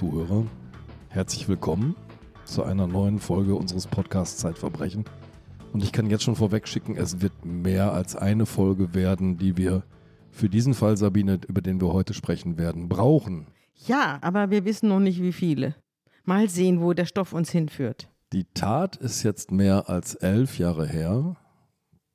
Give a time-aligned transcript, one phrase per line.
[0.00, 0.46] Zuhörer,
[1.10, 1.94] herzlich willkommen
[2.46, 5.04] zu einer neuen Folge unseres Podcasts Zeitverbrechen.
[5.74, 9.58] Und ich kann jetzt schon vorweg schicken, es wird mehr als eine Folge werden, die
[9.58, 9.82] wir
[10.30, 13.48] für diesen Fall, Sabine, über den wir heute sprechen werden, brauchen.
[13.86, 15.74] Ja, aber wir wissen noch nicht, wie viele.
[16.24, 18.08] Mal sehen, wo der Stoff uns hinführt.
[18.32, 21.36] Die Tat ist jetzt mehr als elf Jahre her.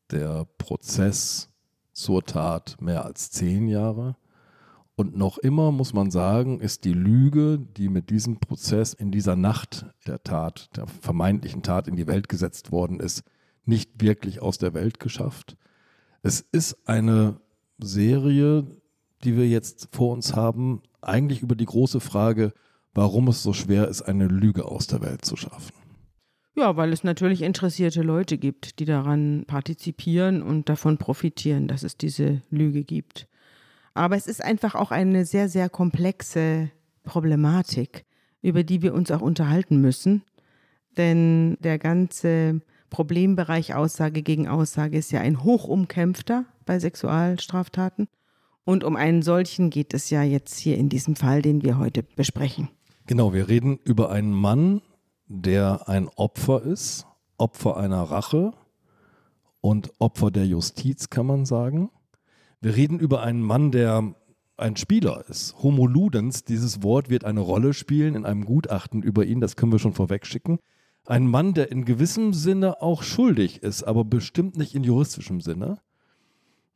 [0.10, 1.52] Der Prozess
[1.94, 4.16] zur Tat mehr als zehn Jahre.
[4.98, 9.35] Und noch immer muss man sagen, ist die Lüge, die mit diesem Prozess in dieser
[9.35, 13.23] Nacht der Tat, der vermeintlichen Tat in die Welt gesetzt worden ist,
[13.66, 15.58] nicht wirklich aus der Welt geschafft.
[16.21, 17.41] Es ist eine
[17.77, 18.66] Serie,
[19.23, 22.54] die wir jetzt vor uns haben, eigentlich über die große Frage,
[22.93, 25.74] warum es so schwer ist, eine Lüge aus der Welt zu schaffen.
[26.55, 31.98] Ja, weil es natürlich interessierte Leute gibt, die daran partizipieren und davon profitieren, dass es
[31.98, 33.27] diese Lüge gibt.
[33.96, 36.70] Aber es ist einfach auch eine sehr, sehr komplexe
[37.04, 38.05] Problematik,
[38.41, 40.24] über die wir uns auch unterhalten müssen.
[40.98, 48.07] Denn der ganze Problembereich Aussage gegen Aussage ist ja ein hochumkämpfter bei Sexualstraftaten.
[48.65, 52.04] Und um einen solchen geht es ja jetzt hier in diesem Fall, den wir heute
[52.04, 52.68] besprechen.
[53.07, 54.82] Genau, wir reden über einen Mann,
[55.27, 57.05] der ein Opfer ist,
[57.37, 58.54] Opfer einer Rache
[59.62, 61.91] und Opfer der Justiz, kann man sagen.
[62.62, 64.16] Wir reden über einen Mann, der
[64.58, 65.56] ein Spieler ist.
[65.62, 69.72] Homo ludens, dieses Wort wird eine Rolle spielen in einem Gutachten über ihn, das können
[69.72, 70.59] wir schon vorweg schicken.
[71.06, 75.78] Ein Mann, der in gewissem Sinne auch schuldig ist, aber bestimmt nicht in juristischem Sinne.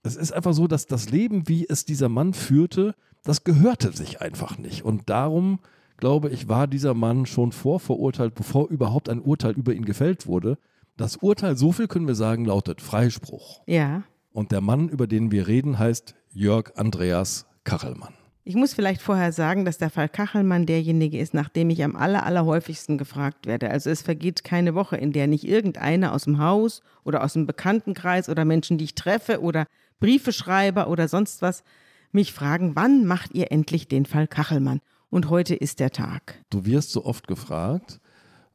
[0.04, 4.22] Es ist einfach so, dass das Leben, wie es dieser Mann führte, das gehörte sich
[4.22, 4.84] einfach nicht.
[4.84, 5.60] Und darum,
[5.98, 10.58] glaube ich, war dieser Mann schon vorverurteilt, bevor überhaupt ein Urteil über ihn gefällt wurde.
[10.96, 13.62] Das Urteil, so viel können wir sagen, lautet Freispruch.
[13.66, 14.04] Ja.
[14.40, 18.14] Und der Mann, über den wir reden, heißt Jörg Andreas Kachelmann.
[18.46, 21.98] Ich muss vielleicht vorher sagen, dass der Fall Kachelmann derjenige ist, nach dem ich am
[21.98, 23.70] aller, allerhäufigsten gefragt werde.
[23.70, 27.48] Also es vergeht keine Woche, in der nicht irgendeiner aus dem Haus oder aus dem
[27.48, 29.66] Bekanntenkreis oder Menschen, die ich treffe oder
[30.00, 31.66] Briefeschreiber oder sonst was
[32.14, 34.80] mich fragen, wann macht ihr endlich den Fall Kachelmann?
[35.10, 36.42] Und heute ist der Tag.
[36.50, 38.00] Du wirst so oft gefragt,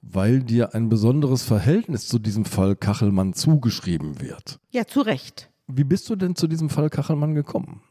[0.00, 4.58] weil dir ein besonderes Verhältnis zu diesem Fall Kachelmann zugeschrieben wird.
[4.70, 5.50] Ja, zu Recht.
[5.66, 7.82] Wie bist du denn zu diesem Fall Kachelmann gekommen?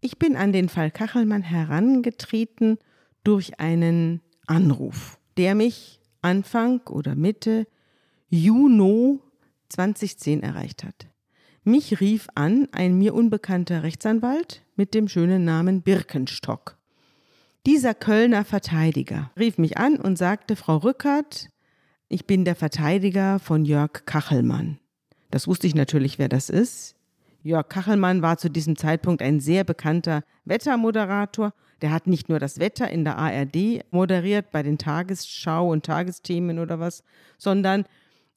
[0.00, 2.78] Ich bin an den Fall Kachelmann herangetreten
[3.24, 7.66] durch einen Anruf, der mich Anfang oder Mitte
[8.28, 9.18] Juni
[9.68, 11.06] 2010 erreicht hat.
[11.64, 16.76] Mich rief an ein mir unbekannter Rechtsanwalt mit dem schönen Namen Birkenstock.
[17.66, 21.48] Dieser Kölner Verteidiger rief mich an und sagte, Frau Rückert,
[22.08, 24.78] ich bin der Verteidiger von Jörg Kachelmann.
[25.30, 26.96] Das wusste ich natürlich, wer das ist.
[27.42, 31.52] Jörg Kachelmann war zu diesem Zeitpunkt ein sehr bekannter Wettermoderator.
[31.80, 36.58] Der hat nicht nur das Wetter in der ARD moderiert bei den Tagesschau und Tagesthemen
[36.58, 37.02] oder was,
[37.38, 37.84] sondern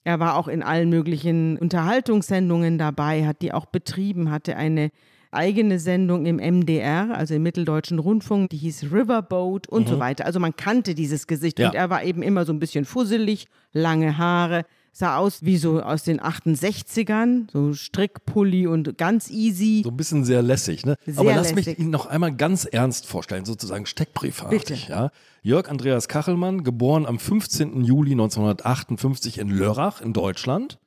[0.04, 4.92] er war auch in allen möglichen Unterhaltungssendungen dabei, hat die auch betrieben, hatte eine
[5.32, 9.94] eigene Sendung im MDR, also im Mitteldeutschen Rundfunk, die hieß Riverboat und mhm.
[9.94, 10.26] so weiter.
[10.26, 11.68] Also man kannte dieses Gesicht ja.
[11.68, 14.66] und er war eben immer so ein bisschen fusselig, lange Haare,
[14.98, 19.82] sah aus wie so aus den 68ern, so Strickpulli und ganz easy.
[19.84, 20.96] So ein bisschen sehr lässig, ne?
[21.06, 21.78] Sehr Aber lass lässig.
[21.78, 25.12] mich ihn noch einmal ganz ernst vorstellen, sozusagen steckbriefartig, ja?
[25.42, 27.84] Jörg Andreas Kachelmann, geboren am 15.
[27.84, 30.80] Juli 1958 in Lörrach in Deutschland.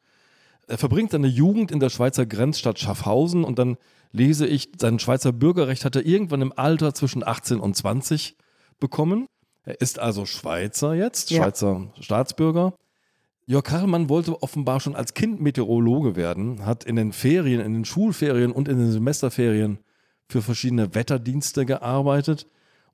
[0.69, 3.77] Er verbringt seine Jugend in der Schweizer Grenzstadt Schaffhausen und dann
[4.13, 8.39] lese ich, sein Schweizer Bürgerrecht hat er irgendwann im Alter zwischen 18 und 20
[8.81, 9.27] bekommen.
[9.65, 11.43] Er ist also Schweizer jetzt, ja.
[11.43, 12.73] Schweizer Staatsbürger.
[13.49, 17.85] Jörg Karlmann wollte offenbar schon als Kind Meteorologe werden, hat in den Ferien, in den
[17.87, 19.79] Schulferien und in den Semesterferien
[20.29, 22.47] für verschiedene Wetterdienste gearbeitet.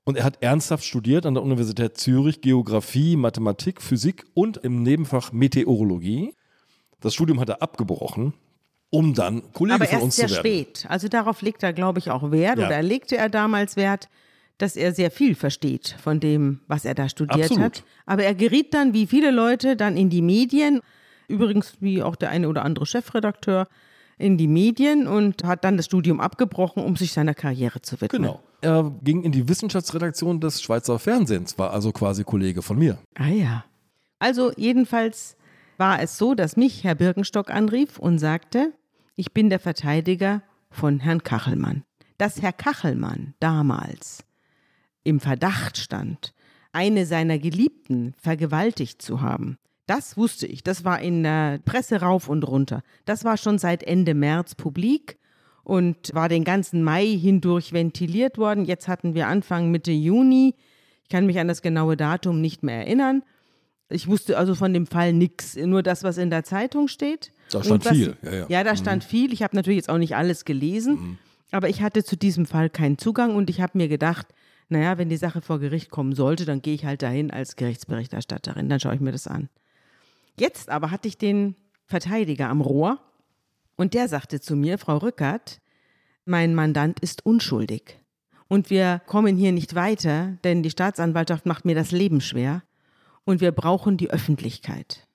[0.05, 5.33] Und er hat ernsthaft studiert an der Universität Zürich Geografie, Mathematik, Physik und im Nebenfach
[5.33, 6.33] Meteorologie.
[7.01, 8.33] Das Studium hat er abgebrochen,
[8.89, 10.37] um dann Kollege Aber von uns zu werden.
[10.37, 10.85] Aber erst sehr spät.
[10.89, 12.67] Also darauf legt er, glaube ich, auch Wert ja.
[12.67, 14.07] oder legte er damals Wert,
[14.57, 17.63] dass er sehr viel versteht von dem, was er da studiert Absolut.
[17.63, 17.83] hat.
[18.05, 20.81] Aber er geriet dann, wie viele Leute, dann in die Medien,
[21.27, 23.67] übrigens wie auch der eine oder andere Chefredakteur,
[24.17, 28.21] in die Medien und hat dann das Studium abgebrochen, um sich seiner Karriere zu widmen.
[28.21, 28.43] Genau.
[28.61, 32.97] Er ging in die Wissenschaftsredaktion des Schweizer Fernsehens, war also quasi Kollege von mir.
[33.15, 33.65] Ah ja.
[34.19, 35.35] Also jedenfalls
[35.77, 38.71] war es so, dass mich Herr Birkenstock anrief und sagte,
[39.17, 40.41] ich bin der Verteidiger
[40.71, 41.83] von Herrn Kachelmann.
[42.17, 44.24] Dass Herr Kachelmann damals
[45.05, 46.33] im Verdacht stand,
[46.73, 49.57] eine seiner Geliebten vergewaltigt zu haben.
[49.85, 50.63] Das wusste ich.
[50.63, 52.81] Das war in der Presse rauf und runter.
[53.05, 55.17] Das war schon seit Ende März publik.
[55.63, 58.65] und war den ganzen Mai hindurch ventiliert worden.
[58.65, 60.53] Jetzt hatten wir Anfang Mitte Juni.
[61.01, 63.23] Ich kann mich an das genaue Datum nicht mehr erinnern.
[63.89, 67.31] Ich wusste also von dem Fall nichts, nur das, was in der Zeitung steht.
[67.51, 68.17] Da stand was, viel.
[68.21, 68.45] Ja, ja.
[68.47, 69.07] ja da stand mhm.
[69.07, 69.33] viel.
[69.33, 71.17] Ich habe natürlich jetzt auch nicht alles gelesen, mhm.
[71.51, 74.27] aber ich hatte zu diesem Fall keinen Zugang und ich habe mir gedacht,
[74.69, 78.69] naja, wenn die Sache vor Gericht kommen sollte, dann gehe ich halt dahin als Gerichtsberichterstatterin,
[78.69, 79.49] dann schaue ich mir das an.
[80.37, 82.99] Jetzt aber hatte ich den Verteidiger am Rohr
[83.75, 85.61] und der sagte zu mir, Frau Rückert,
[86.25, 87.99] mein Mandant ist unschuldig.
[88.47, 92.63] Und wir kommen hier nicht weiter, denn die Staatsanwaltschaft macht mir das Leben schwer
[93.23, 95.07] und wir brauchen die Öffentlichkeit.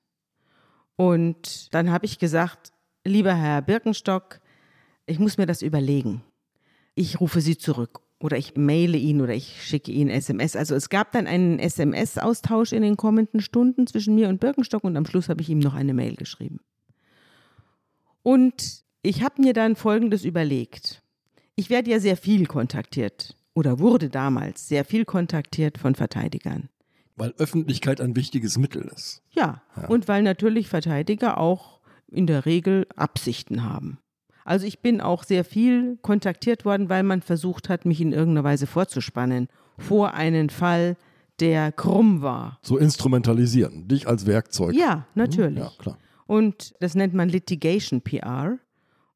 [0.96, 2.72] Und dann habe ich gesagt,
[3.04, 4.40] lieber Herr Birkenstock,
[5.06, 6.22] ich muss mir das überlegen.
[6.94, 10.54] Ich rufe Sie zurück oder ich maile ihn oder ich schicke ihn SMS.
[10.54, 14.96] Also es gab dann einen SMS-Austausch in den kommenden Stunden zwischen mir und Birkenstock und
[14.96, 16.60] am Schluss habe ich ihm noch eine Mail geschrieben.
[18.22, 21.02] Und ich habe mir dann Folgendes überlegt.
[21.56, 26.68] Ich werde ja sehr viel kontaktiert oder wurde damals sehr viel kontaktiert von Verteidigern.
[27.16, 29.22] Weil Öffentlichkeit ein wichtiges Mittel ist.
[29.32, 29.88] Ja, ja.
[29.88, 33.98] und weil natürlich Verteidiger auch in der Regel Absichten haben.
[34.50, 38.42] Also ich bin auch sehr viel kontaktiert worden, weil man versucht hat, mich in irgendeiner
[38.42, 39.46] Weise vorzuspannen
[39.78, 40.96] vor einen Fall,
[41.38, 42.58] der krumm war.
[42.60, 44.74] So instrumentalisieren, dich als Werkzeug.
[44.74, 45.60] Ja, natürlich.
[45.60, 45.98] Ja, klar.
[46.26, 48.58] Und das nennt man Litigation PR.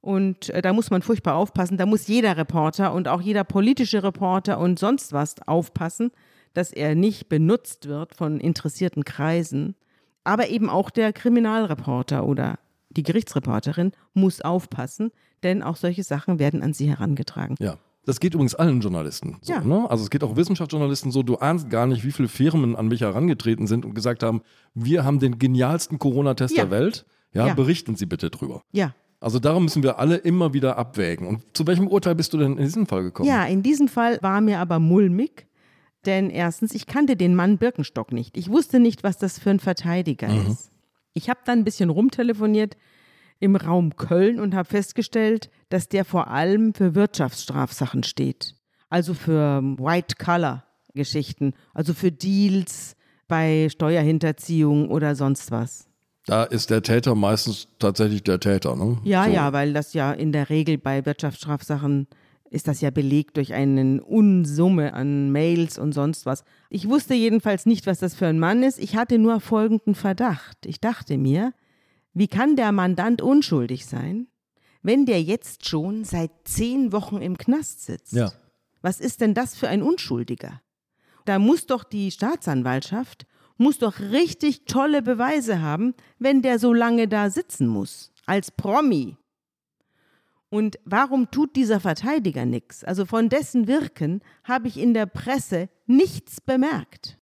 [0.01, 1.79] Und äh, da muss man furchtbar aufpassen.
[1.79, 6.13] Da muss jeder Reporter und auch jeder politische Reporter und sonst was aufpassen,
[6.53, 9.75] dass er nicht benutzt wird von interessierten Kreisen.
[10.23, 12.61] Aber eben auch der Kriminalreporter oder
[12.97, 15.11] die Gerichtsreporterin muss aufpassen,
[15.43, 17.57] denn auch solche Sachen werden an sie herangetragen.
[17.59, 17.77] Ja.
[18.07, 19.39] Das geht übrigens allen Journalisten.
[19.41, 19.61] So, ja.
[19.63, 19.89] ne?
[19.89, 23.01] Also es geht auch Wissenschaftsjournalisten so, du ahnst gar nicht, wie viele Firmen an mich
[23.01, 24.43] herangetreten sind und gesagt haben,
[24.75, 26.65] wir haben den genialsten Corona-Test ja.
[26.65, 27.07] der Welt.
[27.33, 28.63] Ja, ja, berichten Sie bitte drüber.
[28.73, 28.95] Ja.
[29.21, 31.27] Also darum müssen wir alle immer wieder abwägen.
[31.27, 33.29] Und zu welchem Urteil bist du denn in diesem Fall gekommen?
[33.29, 35.47] Ja, in diesem Fall war mir aber mulmig,
[36.05, 38.37] denn erstens, ich kannte den Mann Birkenstock nicht.
[38.37, 40.51] Ich wusste nicht, was das für ein Verteidiger mhm.
[40.51, 40.71] ist.
[41.15, 42.77] Ich habe dann ein bisschen rumtelefoniert
[43.39, 48.57] im Raum Köln und habe festgestellt, dass der vor allem für Wirtschaftsstrafsachen steht.
[48.91, 52.97] Also für White-Color-Geschichten, also für Deals
[53.29, 55.89] bei Steuerhinterziehung oder sonst was.
[56.27, 58.99] Da ist der Täter meistens tatsächlich der Täter, ne?
[59.05, 59.31] Ja, so.
[59.31, 62.07] ja, weil das ja in der Regel bei Wirtschaftsstrafsachen
[62.51, 66.45] ist das ja belegt durch eine Unsumme an Mails und sonst was.
[66.71, 68.79] Ich wusste jedenfalls nicht, was das für ein Mann ist.
[68.79, 70.67] Ich hatte nur folgenden Verdacht.
[70.67, 71.53] Ich dachte mir,
[72.13, 74.29] wie kann der Mandant unschuldig sein,
[74.83, 78.13] wenn der jetzt schon seit zehn Wochen im Knast sitzt?
[78.13, 78.33] Ja.
[78.83, 80.61] Was ist denn das für ein Unschuldiger?
[81.25, 83.27] Da muss doch die Staatsanwaltschaft,
[83.57, 88.13] muss doch richtig tolle Beweise haben, wenn der so lange da sitzen muss.
[88.27, 89.17] Als Promi.
[90.55, 92.85] Und warum tut dieser Verteidiger nichts?
[92.85, 97.19] Also von dessen Wirken habe ich in der Presse nichts bemerkt.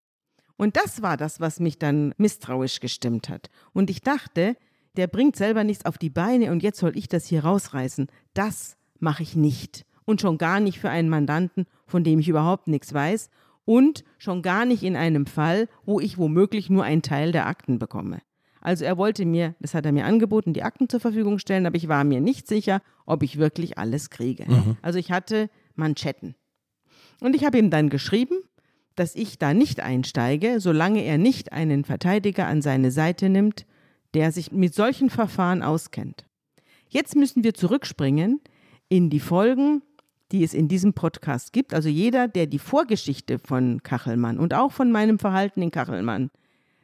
[0.56, 3.48] Und das war das, was mich dann misstrauisch gestimmt hat.
[3.72, 4.56] Und ich dachte,
[4.96, 8.08] der bringt selber nichts auf die Beine und jetzt soll ich das hier rausreißen.
[8.34, 9.86] Das mache ich nicht.
[10.04, 13.30] Und schon gar nicht für einen Mandanten, von dem ich überhaupt nichts weiß.
[13.64, 17.78] Und schon gar nicht in einem Fall, wo ich womöglich nur einen Teil der Akten
[17.78, 18.22] bekomme.
[18.60, 21.76] Also er wollte mir, das hat er mir angeboten, die Akten zur Verfügung stellen, aber
[21.76, 24.44] ich war mir nicht sicher, ob ich wirklich alles kriege.
[24.46, 24.76] Mhm.
[24.82, 26.34] Also ich hatte Manschetten.
[27.20, 28.36] Und ich habe ihm dann geschrieben,
[28.96, 33.66] dass ich da nicht einsteige, solange er nicht einen Verteidiger an seine Seite nimmt,
[34.14, 36.26] der sich mit solchen Verfahren auskennt.
[36.88, 38.40] Jetzt müssen wir zurückspringen
[38.88, 39.82] in die Folgen,
[40.32, 41.72] die es in diesem Podcast gibt.
[41.72, 46.30] Also jeder, der die Vorgeschichte von Kachelmann und auch von meinem Verhalten in Kachelmann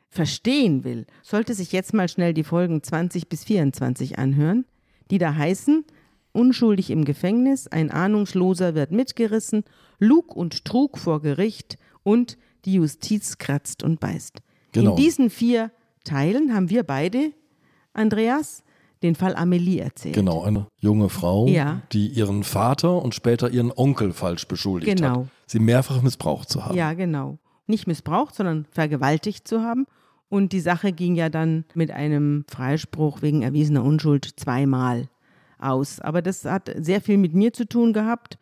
[0.09, 4.65] verstehen will, sollte sich jetzt mal schnell die Folgen 20 bis 24 anhören,
[5.11, 5.85] die da heißen
[6.37, 9.65] Unschuldig im Gefängnis, ein Ahnungsloser wird mitgerissen,
[9.99, 12.37] Lug und Trug vor Gericht und
[12.67, 14.43] die Justiz kratzt und beißt.
[14.73, 14.91] Genau.
[14.91, 15.71] In diesen vier
[16.05, 17.33] Teilen haben wir beide,
[17.95, 18.65] Andreas,
[19.03, 20.15] den Fall Amelie erzählt.
[20.15, 21.81] Genau, eine junge Frau, ja.
[21.93, 25.23] die ihren Vater und später ihren Onkel falsch beschuldigt genau.
[25.23, 26.77] hat, sie mehrfach missbraucht zu haben.
[26.77, 29.87] Ja, genau nicht missbraucht, sondern vergewaltigt zu haben.
[30.29, 35.09] Und die Sache ging ja dann mit einem Freispruch wegen erwiesener Unschuld zweimal
[35.59, 36.01] aus.
[36.01, 38.39] Aber das hat sehr viel mit mir zu tun gehabt,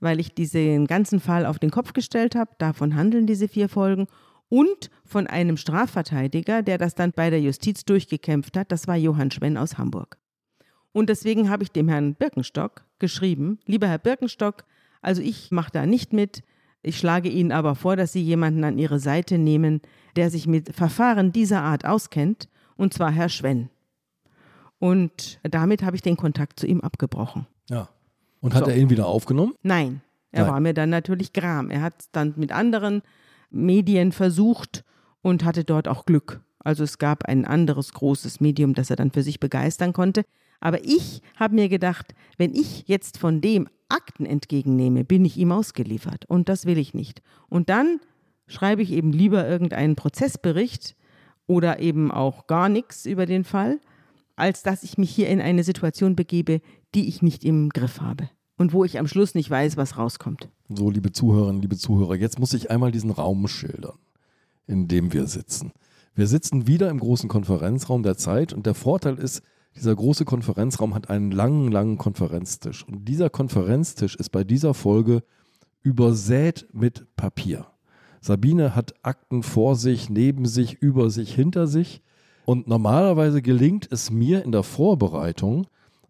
[0.00, 2.50] weil ich diesen ganzen Fall auf den Kopf gestellt habe.
[2.58, 4.06] Davon handeln diese vier Folgen.
[4.50, 8.72] Und von einem Strafverteidiger, der das dann bei der Justiz durchgekämpft hat.
[8.72, 10.16] Das war Johann Schwenn aus Hamburg.
[10.92, 14.64] Und deswegen habe ich dem Herrn Birkenstock geschrieben, lieber Herr Birkenstock,
[15.02, 16.42] also ich mache da nicht mit,
[16.82, 19.80] ich schlage Ihnen aber vor, dass Sie jemanden an Ihre Seite nehmen,
[20.16, 23.70] der sich mit Verfahren dieser Art auskennt, und zwar Herr Schwenn.
[24.78, 27.46] Und damit habe ich den Kontakt zu ihm abgebrochen.
[27.68, 27.88] Ja.
[28.40, 28.70] Und hat so.
[28.70, 29.54] er ihn wieder aufgenommen?
[29.62, 30.52] Nein, er Nein.
[30.52, 31.70] war mir dann natürlich gram.
[31.70, 33.02] Er hat dann mit anderen
[33.50, 34.84] Medien versucht
[35.20, 36.40] und hatte dort auch Glück.
[36.60, 40.22] Also es gab ein anderes großes Medium, das er dann für sich begeistern konnte.
[40.60, 45.52] Aber ich habe mir gedacht, wenn ich jetzt von dem Akten entgegennehme, bin ich ihm
[45.52, 46.24] ausgeliefert.
[46.26, 47.22] Und das will ich nicht.
[47.48, 48.00] Und dann
[48.46, 50.96] schreibe ich eben lieber irgendeinen Prozessbericht
[51.46, 53.80] oder eben auch gar nichts über den Fall,
[54.36, 56.60] als dass ich mich hier in eine Situation begebe,
[56.94, 60.48] die ich nicht im Griff habe und wo ich am Schluss nicht weiß, was rauskommt.
[60.68, 63.98] So, liebe Zuhörerinnen, liebe Zuhörer, jetzt muss ich einmal diesen Raum schildern,
[64.66, 65.72] in dem wir sitzen.
[66.14, 69.42] Wir sitzen wieder im großen Konferenzraum der Zeit und der Vorteil ist,
[69.78, 72.86] dieser große Konferenzraum hat einen langen, langen Konferenztisch.
[72.86, 75.22] Und dieser Konferenztisch ist bei dieser Folge
[75.82, 77.66] übersät mit Papier.
[78.20, 82.02] Sabine hat Akten vor sich, neben sich, über sich, hinter sich.
[82.44, 85.66] Und normalerweise gelingt es mir in der Vorbereitung,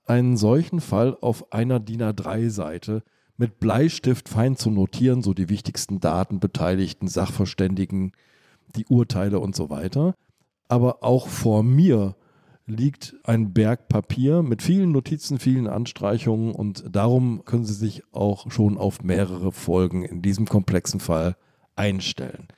[0.07, 3.03] einen solchen Fall auf einer DIN A3-Seite
[3.37, 8.13] mit Bleistift fein zu notieren, so die wichtigsten Daten, Beteiligten, Sachverständigen,
[8.75, 10.15] die Urteile und so weiter.
[10.69, 12.17] Aber auch vor mir
[12.69, 18.51] liegt ein Berg Papier mit vielen Notizen, vielen Anstreichungen und darum können Sie sich auch
[18.51, 21.37] schon auf mehrere Folgen in diesem komplexen Fall
[21.77, 22.49] einstellen.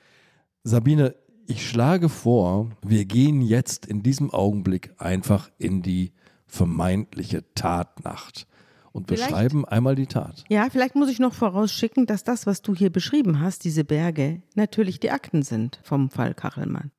[0.63, 1.15] Sabine,
[1.47, 6.13] ich schlage vor, wir gehen jetzt in diesem Augenblick einfach in die
[6.45, 8.47] vermeintliche Tatnacht
[8.91, 10.43] und beschreiben einmal die Tat.
[10.49, 14.41] Ja, vielleicht muss ich noch vorausschicken, dass das, was du hier beschrieben hast, diese Berge,
[14.55, 16.91] natürlich die Akten sind vom Fall Kachelmann.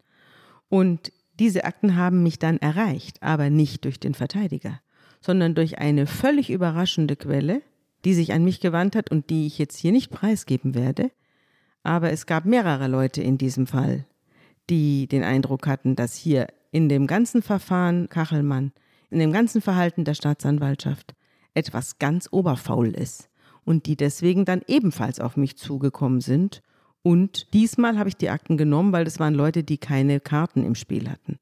[0.68, 4.80] Und diese Akten haben mich dann erreicht, aber nicht durch den Verteidiger,
[5.20, 7.62] sondern durch eine völlig überraschende Quelle,
[8.04, 11.10] die sich an mich gewandt hat und die ich jetzt hier nicht preisgeben werde.
[11.82, 14.06] Aber es gab mehrere Leute in diesem Fall,
[14.70, 18.72] die den Eindruck hatten, dass hier in dem ganzen Verfahren Kachelmann
[19.10, 21.14] in dem ganzen Verhalten der Staatsanwaltschaft
[21.54, 23.28] etwas ganz oberfaul ist
[23.64, 26.62] und die deswegen dann ebenfalls auf mich zugekommen sind.
[27.02, 30.74] Und diesmal habe ich die Akten genommen, weil das waren Leute, die keine Karten im
[30.74, 31.38] Spiel hatten.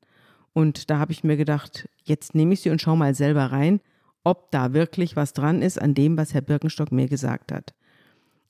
[0.52, 3.81] Und da habe ich mir gedacht, jetzt nehme ich sie und schaue mal selber rein,
[4.25, 7.75] ob da wirklich was dran ist an dem, was Herr Birkenstock mir gesagt hat.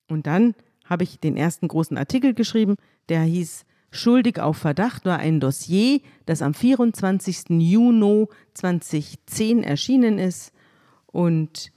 [0.08, 2.76] Und dann habe ich den ersten großen Artikel geschrieben,
[3.08, 7.50] der hieß Schuldig auf Verdacht war ein Dossier, das am 24.
[7.50, 10.52] Juni 2010 erschienen ist.
[11.06, 11.72] Und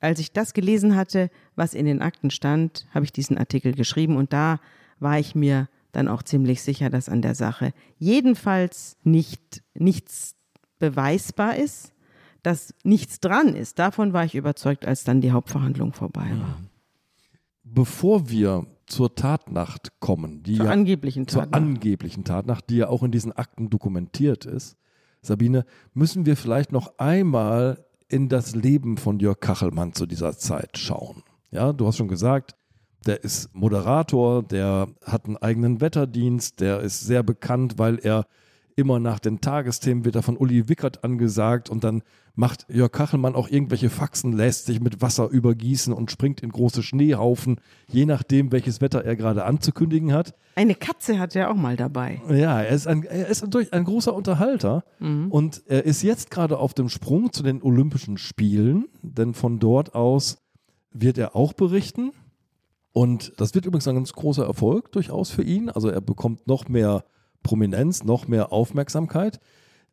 [0.00, 4.16] als ich das gelesen hatte, was in den Akten stand, habe ich diesen Artikel geschrieben
[4.16, 4.60] und da
[4.98, 10.34] war ich mir dann auch ziemlich sicher, dass an der Sache jedenfalls nicht nichts
[10.78, 11.92] beweisbar ist,
[12.42, 13.78] dass nichts dran ist.
[13.78, 16.60] Davon war ich überzeugt, als dann die Hauptverhandlung vorbei war.
[17.62, 21.52] Bevor wir zur Tatnacht kommen, die zur ja, angeblichen Tatnacht.
[21.52, 24.76] zur angeblichen Tatnacht, die ja auch in diesen Akten dokumentiert ist,
[25.20, 30.76] Sabine, müssen wir vielleicht noch einmal in das Leben von Jörg Kachelmann zu dieser Zeit
[30.76, 31.22] schauen.
[31.52, 32.56] Ja, du hast schon gesagt,
[33.06, 38.26] der ist Moderator, der hat einen eigenen Wetterdienst, der ist sehr bekannt, weil er
[38.74, 42.02] immer nach den Tagesthemen wird er von Uli Wickert angesagt und dann
[42.34, 46.82] macht Jörg Kachelmann auch irgendwelche Faxen, lässt sich mit Wasser übergießen und springt in große
[46.82, 50.34] Schneehaufen, je nachdem, welches Wetter er gerade anzukündigen hat.
[50.54, 52.22] Eine Katze hat er auch mal dabei.
[52.30, 55.30] Ja, er ist ein, er ist natürlich ein großer Unterhalter mhm.
[55.30, 59.94] und er ist jetzt gerade auf dem Sprung zu den Olympischen Spielen, denn von dort
[59.94, 60.38] aus
[60.92, 62.12] wird er auch berichten.
[62.92, 65.70] Und das wird übrigens ein ganz großer Erfolg durchaus für ihn.
[65.70, 67.04] Also er bekommt noch mehr
[67.42, 69.40] Prominenz, noch mehr Aufmerksamkeit.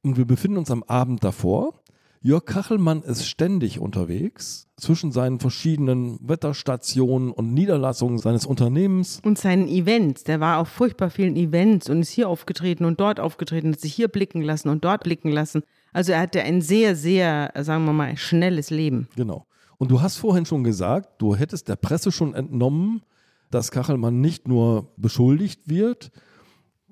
[0.01, 1.81] Und wir befinden uns am Abend davor.
[2.21, 9.21] Jörg Kachelmann ist ständig unterwegs zwischen seinen verschiedenen Wetterstationen und Niederlassungen seines Unternehmens.
[9.23, 10.25] Und seinen Events.
[10.25, 13.93] Der war auf furchtbar vielen Events und ist hier aufgetreten und dort aufgetreten, hat sich
[13.93, 15.63] hier blicken lassen und dort blicken lassen.
[15.93, 19.07] Also er hatte ein sehr, sehr, sagen wir mal, schnelles Leben.
[19.15, 19.45] Genau.
[19.79, 23.01] Und du hast vorhin schon gesagt, du hättest der Presse schon entnommen,
[23.50, 26.12] dass Kachelmann nicht nur beschuldigt wird,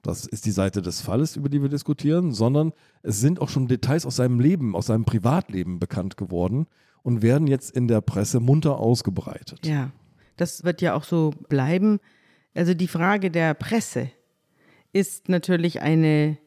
[0.02, 2.72] das ist die Seite des Falles, über die wir diskutieren, sondern
[3.04, 6.66] es sind auch schon Details aus seinem Leben, aus seinem Privatleben bekannt geworden
[7.04, 9.66] und werden jetzt in der Presse munter ausgebreitet.
[9.66, 9.92] Ja,
[10.38, 12.00] das wird ja auch so bleiben.
[12.56, 14.10] Also die Frage der Presse
[14.94, 16.38] ist natürlich eine,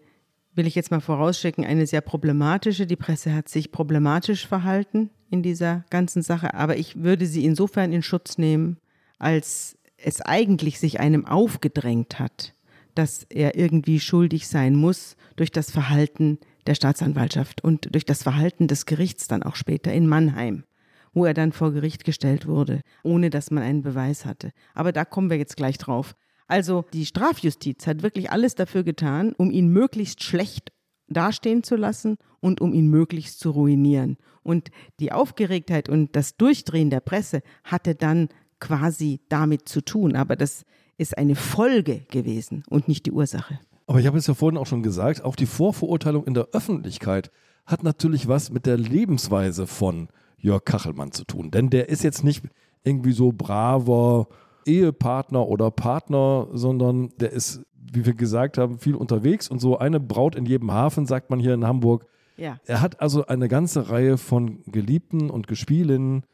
[0.54, 2.86] will ich jetzt mal vorausschicken, eine sehr problematische.
[2.86, 7.92] Die Presse hat sich problematisch verhalten in dieser ganzen Sache, aber ich würde sie insofern
[7.92, 8.78] in Schutz nehmen,
[9.18, 12.54] als es eigentlich sich einem aufgedrängt hat
[12.94, 18.68] dass er irgendwie schuldig sein muss durch das Verhalten der Staatsanwaltschaft und durch das Verhalten
[18.68, 20.64] des Gerichts dann auch später in Mannheim,
[21.12, 24.50] wo er dann vor Gericht gestellt wurde, ohne dass man einen Beweis hatte.
[24.74, 26.14] Aber da kommen wir jetzt gleich drauf.
[26.46, 30.72] Also die Strafjustiz hat wirklich alles dafür getan, um ihn möglichst schlecht
[31.08, 34.16] dastehen zu lassen und um ihn möglichst zu ruinieren.
[34.50, 38.28] Und die Aufgeregtheit und das Durchdrehen der Presse hatte dann
[38.58, 40.16] quasi damit zu tun.
[40.16, 40.64] Aber das
[40.98, 43.58] ist eine Folge gewesen und nicht die Ursache.
[43.86, 47.30] Aber ich habe es ja vorhin auch schon gesagt, auch die Vorverurteilung in der Öffentlichkeit
[47.66, 51.50] hat natürlich was mit der Lebensweise von Jörg Kachelmann zu tun.
[51.50, 52.44] Denn der ist jetzt nicht
[52.84, 54.28] irgendwie so braver
[54.66, 60.00] Ehepartner oder Partner, sondern der ist, wie wir gesagt haben, viel unterwegs und so eine
[60.00, 62.06] Braut in jedem Hafen, sagt man hier in Hamburg.
[62.40, 62.58] Ja.
[62.64, 66.24] Er hat also eine ganze Reihe von Geliebten und Gespielinnen,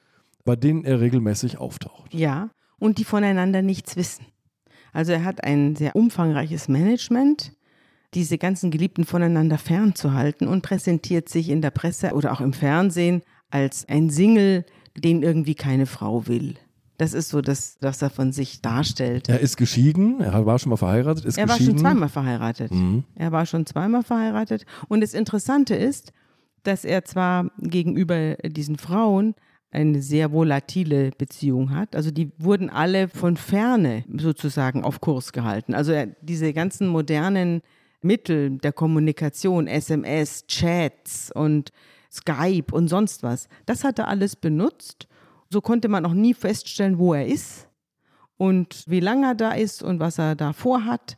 [0.44, 2.14] bei denen er regelmäßig auftaucht.
[2.14, 4.24] Ja, und die voneinander nichts wissen.
[4.92, 7.52] Also er hat ein sehr umfangreiches Management,
[8.14, 13.22] diese ganzen Geliebten voneinander fernzuhalten und präsentiert sich in der Presse oder auch im Fernsehen
[13.50, 14.64] als ein Single,
[14.96, 16.54] den irgendwie keine Frau will.
[16.98, 19.28] Das ist so, dass, dass er von sich darstellt.
[19.28, 21.66] Er ist geschieden, er war schon mal verheiratet, ist Er geschieden.
[21.66, 22.72] war schon zweimal verheiratet.
[22.72, 23.04] Mhm.
[23.14, 24.64] Er war schon zweimal verheiratet.
[24.88, 26.12] Und das Interessante ist,
[26.62, 29.34] dass er zwar gegenüber diesen Frauen
[29.70, 31.94] eine sehr volatile Beziehung hat.
[31.94, 35.74] Also die wurden alle von ferne sozusagen auf Kurs gehalten.
[35.74, 37.60] Also er, diese ganzen modernen
[38.00, 41.72] Mittel der Kommunikation, SMS, Chats und
[42.10, 45.08] Skype und sonst was, das hat er alles benutzt
[45.50, 47.68] so konnte man auch nie feststellen, wo er ist
[48.36, 51.16] und wie lange er da ist und was er da vorhat.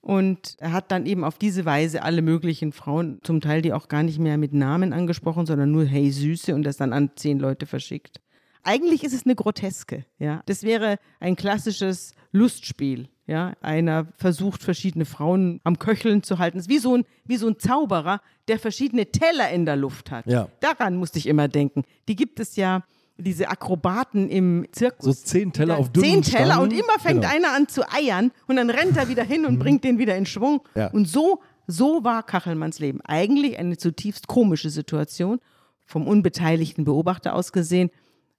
[0.00, 3.88] Und er hat dann eben auf diese Weise alle möglichen Frauen, zum Teil die auch
[3.88, 7.38] gar nicht mehr mit Namen angesprochen, sondern nur Hey Süße und das dann an zehn
[7.38, 8.20] Leute verschickt.
[8.64, 10.42] Eigentlich ist es eine Groteske, ja.
[10.44, 13.54] Das wäre ein klassisches Lustspiel, ja.
[13.62, 16.58] Einer versucht, verschiedene Frauen am Köcheln zu halten.
[16.58, 20.10] Es ist wie so ein, wie so ein Zauberer, der verschiedene Teller in der Luft
[20.10, 20.26] hat.
[20.26, 20.48] Ja.
[20.60, 21.84] Daran musste ich immer denken.
[22.08, 22.84] Die gibt es ja
[23.16, 25.04] diese Akrobaten im Zirkus.
[25.04, 26.62] So zehn Teller auf dünnen Zehn Teller Stangen.
[26.62, 27.34] und immer fängt genau.
[27.34, 29.58] einer an zu eiern und dann rennt er wieder hin und mhm.
[29.60, 30.62] bringt den wieder in Schwung.
[30.74, 30.88] Ja.
[30.88, 33.00] Und so, so war Kachelmanns Leben.
[33.02, 35.38] Eigentlich eine zutiefst komische Situation,
[35.84, 37.90] vom unbeteiligten Beobachter aus gesehen,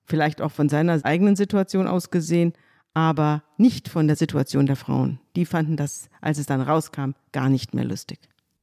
[0.04, 2.54] vielleicht auch von seiner eigenen Situation aus gesehen,
[2.94, 5.20] aber nicht von der Situation der Frauen.
[5.36, 8.20] Die fanden das, als es dann rauskam, gar nicht mehr lustig.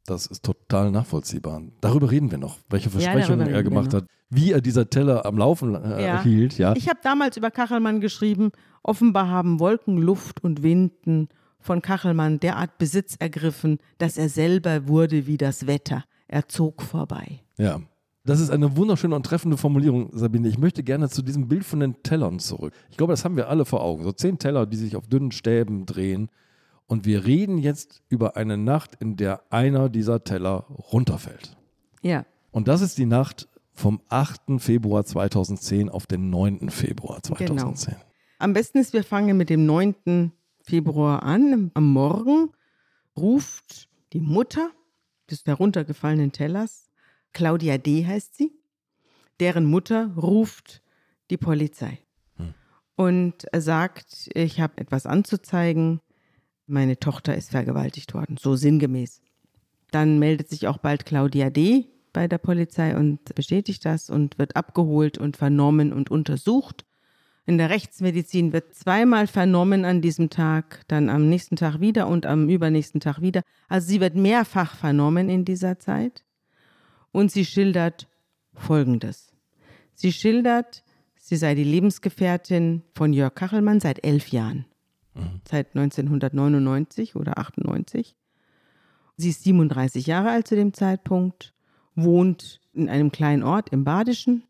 [0.07, 1.63] Das ist total nachvollziehbar.
[1.81, 5.39] Darüber reden wir noch, welche Versprechungen ja, er gemacht hat, wie er dieser Teller am
[5.39, 6.23] Laufen äh, ja.
[6.23, 6.59] hielt.
[6.59, 6.75] Ja.
[6.75, 8.51] Ich habe damals über Kachelmann geschrieben,
[8.83, 11.29] offenbar haben Wolken, Luft und Winden
[11.61, 16.05] von Kachelmann derart Besitz ergriffen, dass er selber wurde wie das Wetter.
[16.27, 17.41] Er zog vorbei.
[17.57, 17.81] Ja.
[18.25, 20.49] Das ist eine wunderschöne und treffende Formulierung, Sabine.
[20.49, 22.73] Ich möchte gerne zu diesem Bild von den Tellern zurück.
[22.91, 24.05] Ich glaube, das haben wir alle vor Augen.
[24.05, 26.29] So zehn Teller, die sich auf dünnen Stäben drehen
[26.87, 31.57] und wir reden jetzt über eine Nacht, in der einer dieser Teller runterfällt.
[32.03, 32.27] Ja.
[32.51, 34.59] Und das ist die Nacht vom 8.
[34.59, 36.71] Februar 2010 auf den 9.
[36.71, 37.95] Februar 2010.
[37.95, 38.07] Genau.
[38.39, 40.33] Am besten ist, wir fangen mit dem 9.
[40.63, 41.71] Februar an.
[41.75, 42.51] Am Morgen
[43.17, 44.71] ruft die Mutter
[45.31, 46.91] des heruntergefallenen Tellers,
[47.33, 48.07] Claudia D.
[48.07, 48.53] heißt sie,
[49.41, 50.83] deren Mutter ruft
[51.31, 51.99] die Polizei
[52.37, 52.55] hm.
[52.97, 56.01] und sagt, ich habe etwas anzuzeigen,
[56.67, 59.21] meine Tochter ist vergewaltigt worden, so sinngemäß.
[59.91, 61.87] Dann meldet sich auch bald Claudia D.
[62.13, 66.85] bei der Polizei und bestätigt das und wird abgeholt und vernommen und untersucht.
[67.45, 72.25] In der Rechtsmedizin wird zweimal vernommen an diesem Tag, dann am nächsten Tag wieder und
[72.25, 73.43] am übernächsten Tag wieder.
[73.69, 76.25] Also sie wird mehrfach vernommen in dieser Zeit.
[77.11, 78.09] Und sie schildert
[78.55, 79.33] Folgendes.
[79.93, 80.85] Sie schildert,
[81.17, 84.67] sie sei die Lebensgefährtin von Jörg Kachelmann seit elf Jahren
[85.15, 85.41] mhm.
[85.49, 88.17] seit 1999 oder 98.
[89.17, 91.55] Sie ist 37 Jahre alt zu dem Zeitpunkt,
[91.95, 94.45] wohnt in einem kleinen Ort im Badischen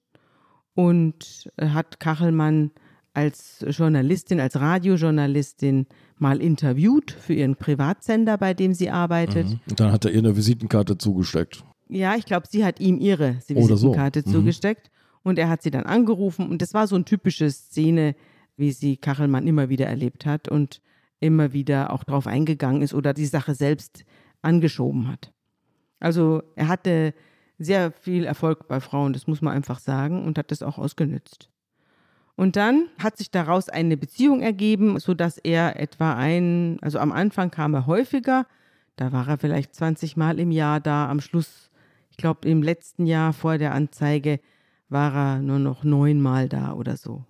[0.74, 2.70] und hat Kachelmann
[3.14, 9.48] als Journalistin, als Radiojournalistin mal interviewt für ihren Privatsender, bei dem sie arbeitet.
[9.48, 9.60] Mhm.
[9.68, 11.64] Und dann hat er ihr eine Visitenkarte zugesteckt.
[11.88, 14.28] Ja, ich glaube, sie hat ihm ihre Visitenkarte so.
[14.28, 14.32] mhm.
[14.32, 14.90] zugesteckt
[15.22, 18.14] und er hat sie dann angerufen und das war so eine typische Szene,
[18.62, 20.80] wie sie Kachelmann immer wieder erlebt hat und
[21.18, 24.04] immer wieder auch darauf eingegangen ist oder die Sache selbst
[24.40, 25.32] angeschoben hat.
[25.98, 27.12] Also er hatte
[27.58, 31.48] sehr viel Erfolg bei Frauen, das muss man einfach sagen, und hat das auch ausgenützt.
[32.36, 37.50] Und dann hat sich daraus eine Beziehung ergeben, sodass er etwa ein, also am Anfang
[37.50, 38.46] kam er häufiger,
[38.94, 41.70] da war er vielleicht 20 Mal im Jahr da, am Schluss,
[42.10, 44.38] ich glaube im letzten Jahr vor der Anzeige,
[44.88, 47.24] war er nur noch neunmal da oder so.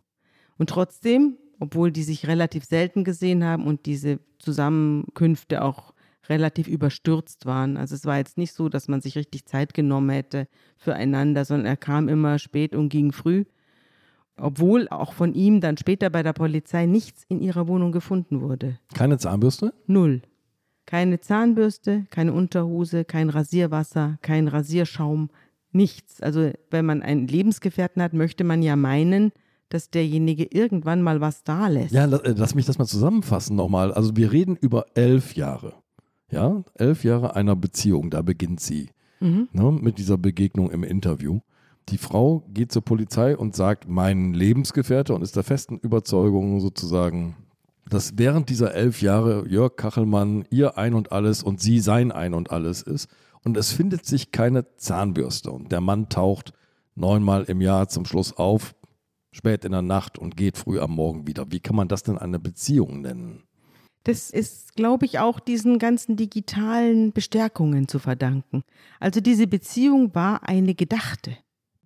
[0.63, 5.93] Und trotzdem, obwohl die sich relativ selten gesehen haben und diese Zusammenkünfte auch
[6.29, 7.77] relativ überstürzt waren.
[7.77, 10.47] Also es war jetzt nicht so, dass man sich richtig Zeit genommen hätte
[10.77, 13.45] füreinander, sondern er kam immer spät und ging früh.
[14.37, 18.79] Obwohl auch von ihm dann später bei der Polizei nichts in ihrer Wohnung gefunden wurde.
[18.95, 19.75] Keine Zahnbürste?
[19.89, 20.23] Null.
[20.87, 25.29] Keine Zahnbürste, keine Unterhose, kein Rasierwasser, kein Rasierschaum,
[25.73, 26.23] nichts.
[26.23, 29.33] Also wenn man einen Lebensgefährten hat, möchte man ja meinen,
[29.73, 31.93] dass derjenige irgendwann mal was da lässt.
[31.93, 33.93] Ja, äh, lass mich das mal zusammenfassen nochmal.
[33.93, 35.75] Also wir reden über elf Jahre.
[36.31, 38.91] Ja, elf Jahre einer Beziehung, da beginnt sie.
[39.21, 39.49] Mhm.
[39.53, 41.41] Ne, mit dieser Begegnung im Interview.
[41.89, 47.37] Die Frau geht zur Polizei und sagt, mein Lebensgefährte und ist der festen Überzeugung sozusagen,
[47.89, 52.35] dass während dieser elf Jahre Jörg Kachelmann ihr Ein und Alles und sie sein Ein
[52.35, 53.09] und Alles ist.
[53.45, 55.51] Und es findet sich keine Zahnbürste.
[55.51, 56.53] Und der Mann taucht
[56.95, 58.75] neunmal im Jahr zum Schluss auf,
[59.33, 61.51] spät in der Nacht und geht früh am Morgen wieder.
[61.51, 63.43] Wie kann man das denn eine Beziehung nennen?
[64.05, 68.63] Das ist, glaube ich, auch diesen ganzen digitalen Bestärkungen zu verdanken.
[69.01, 71.37] Also diese Beziehung war eine gedachte.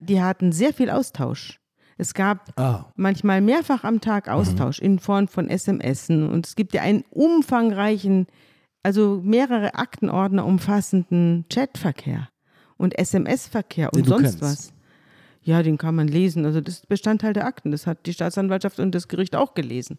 [0.00, 1.60] Die hatten sehr viel Austausch.
[1.98, 2.86] Es gab ah.
[2.96, 4.86] manchmal mehrfach am Tag Austausch mhm.
[4.86, 8.26] in Form von SMS und es gibt ja einen umfangreichen,
[8.82, 12.28] also mehrere Aktenordner umfassenden Chatverkehr
[12.76, 14.42] und SMS-Verkehr und sonst kennst.
[14.42, 14.72] was.
[15.46, 16.44] Ja, den kann man lesen.
[16.44, 17.70] Also das ist Bestandteil der Akten.
[17.70, 19.98] Das hat die Staatsanwaltschaft und das Gericht auch gelesen.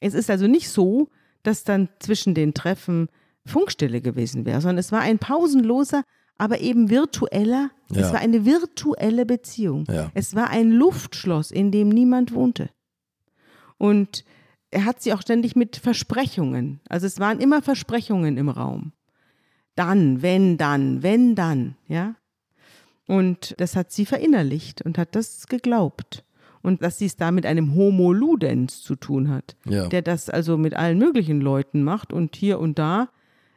[0.00, 1.08] Es ist also nicht so,
[1.42, 3.08] dass dann zwischen den Treffen
[3.44, 6.04] Funkstille gewesen wäre, sondern es war ein pausenloser
[6.38, 7.70] aber eben virtueller.
[7.90, 8.00] Ja.
[8.00, 9.84] Es war eine virtuelle Beziehung.
[9.88, 10.10] Ja.
[10.14, 12.70] Es war ein Luftschloss, in dem niemand wohnte.
[13.78, 14.24] Und
[14.70, 16.80] er hat sie auch ständig mit Versprechungen.
[16.88, 18.92] Also es waren immer Versprechungen im Raum.
[19.76, 22.16] Dann, wenn, dann, wenn, dann, ja.
[23.06, 26.24] Und das hat sie verinnerlicht und hat das geglaubt.
[26.62, 29.88] Und dass sie es da mit einem Homo Ludens zu tun hat, ja.
[29.88, 33.08] der das also mit allen möglichen Leuten macht und hier und da,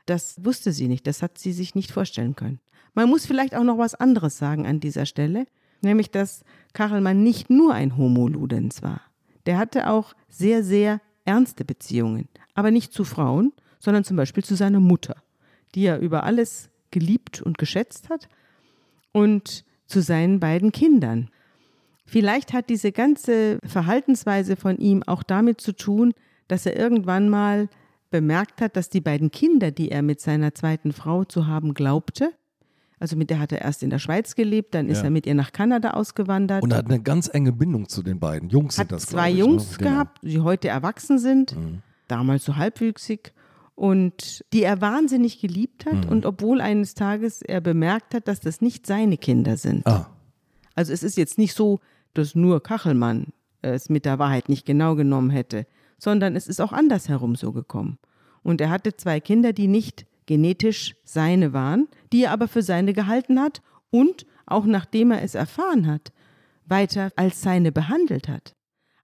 [0.07, 2.59] das wusste sie nicht, das hat sie sich nicht vorstellen können.
[2.95, 5.45] Man muss vielleicht auch noch was anderes sagen an dieser Stelle,
[5.81, 9.01] nämlich dass Kachelmann nicht nur ein Homo Ludens war.
[9.45, 14.55] Der hatte auch sehr, sehr ernste Beziehungen, aber nicht zu Frauen, sondern zum Beispiel zu
[14.55, 15.15] seiner Mutter,
[15.75, 18.29] die er über alles geliebt und geschätzt hat,
[19.15, 21.29] und zu seinen beiden Kindern.
[22.05, 26.13] Vielleicht hat diese ganze Verhaltensweise von ihm auch damit zu tun,
[26.47, 27.69] dass er irgendwann mal
[28.11, 32.33] bemerkt hat, dass die beiden Kinder, die er mit seiner zweiten Frau zu haben glaubte,
[32.99, 35.05] also mit der hat er erst in der Schweiz gelebt, dann ist ja.
[35.05, 36.63] er mit ihr nach Kanada ausgewandert.
[36.63, 38.49] Und er hat eine ganz enge Bindung zu den beiden.
[38.49, 39.37] Jungs hat sind das, zwei ich?
[39.37, 39.89] Jungs ne?
[39.89, 41.81] gehabt, die heute erwachsen sind, mhm.
[42.07, 43.33] damals so halbwüchsig.
[43.75, 46.05] Und die er wahnsinnig geliebt hat.
[46.05, 46.09] Mhm.
[46.09, 49.85] Und obwohl eines Tages er bemerkt hat, dass das nicht seine Kinder sind.
[49.85, 50.09] Ah.
[50.75, 51.79] Also es ist jetzt nicht so,
[52.13, 53.27] dass nur Kachelmann
[53.61, 55.65] es mit der Wahrheit nicht genau genommen hätte,
[55.97, 57.97] sondern es ist auch andersherum so gekommen.
[58.43, 62.93] Und er hatte zwei Kinder, die nicht genetisch seine waren, die er aber für seine
[62.93, 66.11] gehalten hat und, auch nachdem er es erfahren hat,
[66.65, 68.55] weiter als seine behandelt hat.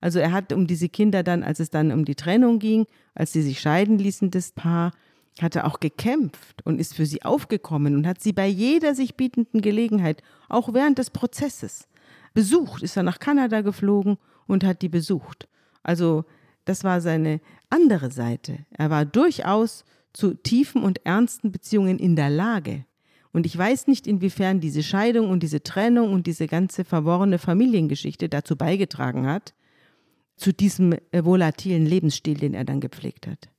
[0.02, 3.32] Also er hat um diese Kinder dann, als es dann um die Trennung ging, als
[3.32, 4.92] sie sich scheiden ließen, das Paar,
[5.40, 9.16] hat er auch gekämpft und ist für sie aufgekommen und hat sie bei jeder sich
[9.16, 11.88] bietenden Gelegenheit, auch während des Prozesses,
[12.34, 15.48] besucht, ist er nach Kanada geflogen und hat die besucht.
[15.84, 16.26] Also
[16.66, 18.66] das war seine andere Seite.
[18.72, 22.86] Er war durchaus zu tiefen und ernsten Beziehungen in der Lage.
[23.34, 28.28] Und ich weiß nicht, inwiefern diese Scheidung und diese Trennung und diese ganze verworrene Familiengeschichte
[28.28, 29.54] dazu beigetragen hat,
[30.42, 33.50] zu diesem äh, volatilen Lebensstil, den er dann gepflegt hat.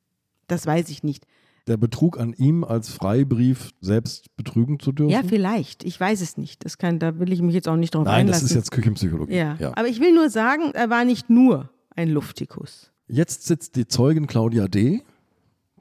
[0.49, 1.27] Das weiß ich nicht.
[1.68, 5.12] Der Betrug an ihm als Freibrief selbst betrügen zu dürfen?
[5.12, 5.85] Ja, vielleicht.
[5.85, 6.64] Ich weiß es nicht.
[6.64, 8.45] Das kann, da will ich mich jetzt auch nicht drauf Nein, einlassen.
[8.45, 9.37] das ist jetzt Küchenpsychologie.
[9.37, 9.57] Ja.
[9.61, 9.71] ja.
[9.77, 12.90] Aber ich will nur sagen, er war nicht nur ein Luftikus.
[13.07, 15.03] Jetzt sitzt die Zeugin Claudia D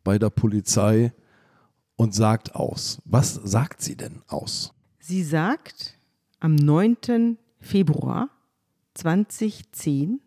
[0.04, 1.14] bei der Polizei
[1.96, 3.02] und sagt aus.
[3.06, 4.74] Was sagt sie denn aus?
[5.00, 5.98] Sie sagt
[6.40, 7.38] am 9.
[7.60, 8.30] Februar
[8.94, 10.20] 2010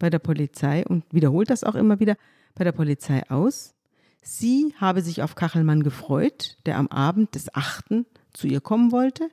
[0.00, 2.16] bei der Polizei und wiederholt das auch immer wieder
[2.56, 3.74] bei der Polizei aus.
[4.22, 8.04] Sie habe sich auf Kachelmann gefreut, der am Abend des 8.
[8.32, 9.30] zu ihr kommen wollte.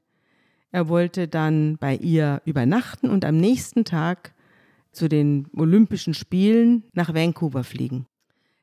[0.71, 4.33] Er wollte dann bei ihr übernachten und am nächsten Tag
[4.91, 8.05] zu den Olympischen Spielen nach Vancouver fliegen.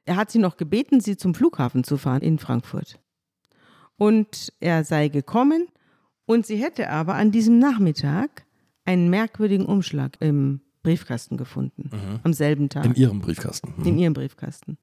[0.05, 3.01] Er hat sie noch gebeten, sie zum Flughafen zu fahren in Frankfurt.
[3.97, 5.69] Und er sei gekommen
[6.27, 8.45] und sie hätte aber an diesem Nachmittag
[8.85, 11.91] einen merkwürdigen Umschlag im Briefkasten gefunden.
[11.93, 12.21] Mhm.
[12.23, 12.85] Am selben Tag.
[12.85, 13.75] In ihrem Briefkasten.
[13.77, 13.85] Mhm.
[13.85, 14.79] In ihrem Briefkasten.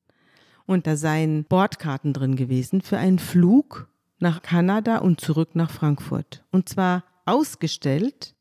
[0.66, 3.88] Und da seien Bordkarten drin gewesen für einen Flug
[4.20, 6.44] nach Kanada und zurück nach Frankfurt.
[6.52, 8.36] Und zwar ausgestellt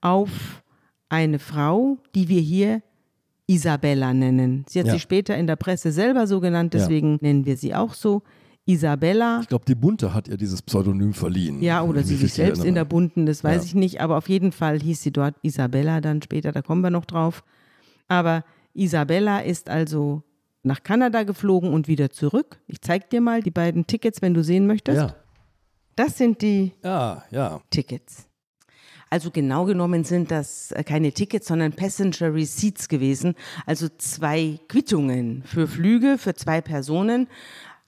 [0.00, 0.62] auf
[1.08, 2.82] eine Frau, die wir hier
[3.46, 4.64] Isabella nennen.
[4.68, 4.94] Sie hat ja.
[4.94, 7.18] sich später in der Presse selber so genannt, deswegen ja.
[7.20, 8.22] nennen wir sie auch so.
[8.66, 9.38] Isabella.
[9.42, 11.62] Ich glaube, die Bunte hat ihr dieses Pseudonym verliehen.
[11.62, 13.66] Ja, oder sie sich selbst in der Bunten, das weiß ja.
[13.66, 16.90] ich nicht, aber auf jeden Fall hieß sie dort Isabella dann später, da kommen wir
[16.90, 17.44] noch drauf.
[18.08, 20.22] Aber Isabella ist also
[20.64, 22.58] nach Kanada geflogen und wieder zurück.
[22.66, 24.98] Ich zeig dir mal die beiden Tickets, wenn du sehen möchtest.
[24.98, 25.14] Ja.
[25.94, 27.60] Das sind die ja, ja.
[27.70, 28.26] Tickets.
[29.08, 33.34] Also genau genommen sind das äh, keine Tickets, sondern Passenger Receipts gewesen.
[33.64, 37.28] Also zwei Quittungen für Flüge für zwei Personen.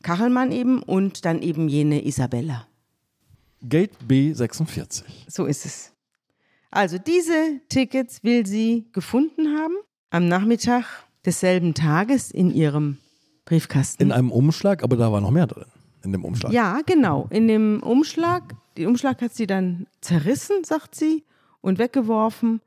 [0.03, 2.67] Kachelmann eben und dann eben jene Isabella.
[3.63, 5.03] Gate B46.
[5.27, 5.93] So ist es.
[6.71, 9.75] Also diese Tickets will sie gefunden haben
[10.11, 10.85] am Nachmittag
[11.25, 12.99] desselben Tages in ihrem
[13.45, 14.03] Briefkasten.
[14.03, 15.67] In einem Umschlag, aber da war noch mehr drin.
[16.05, 16.53] In dem Umschlag.
[16.53, 17.27] Ja, genau.
[17.31, 18.55] In dem Umschlag.
[18.77, 21.25] Den Umschlag hat sie dann zerrissen, sagt sie,
[21.61, 22.61] und weggeworfen.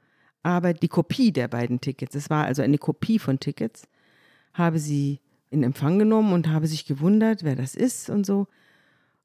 [0.43, 3.83] Aber die Kopie der beiden Tickets, es war also eine Kopie von Tickets,
[4.53, 5.19] habe sie
[5.51, 8.47] in Empfang genommen und habe sich gewundert, wer das ist und so.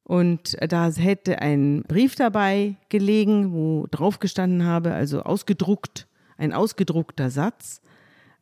[0.02, 7.30] Und da hätte ein Brief dabei gelegen, wo drauf gestanden habe, also ausgedruckt, ein ausgedruckter
[7.30, 7.80] Satz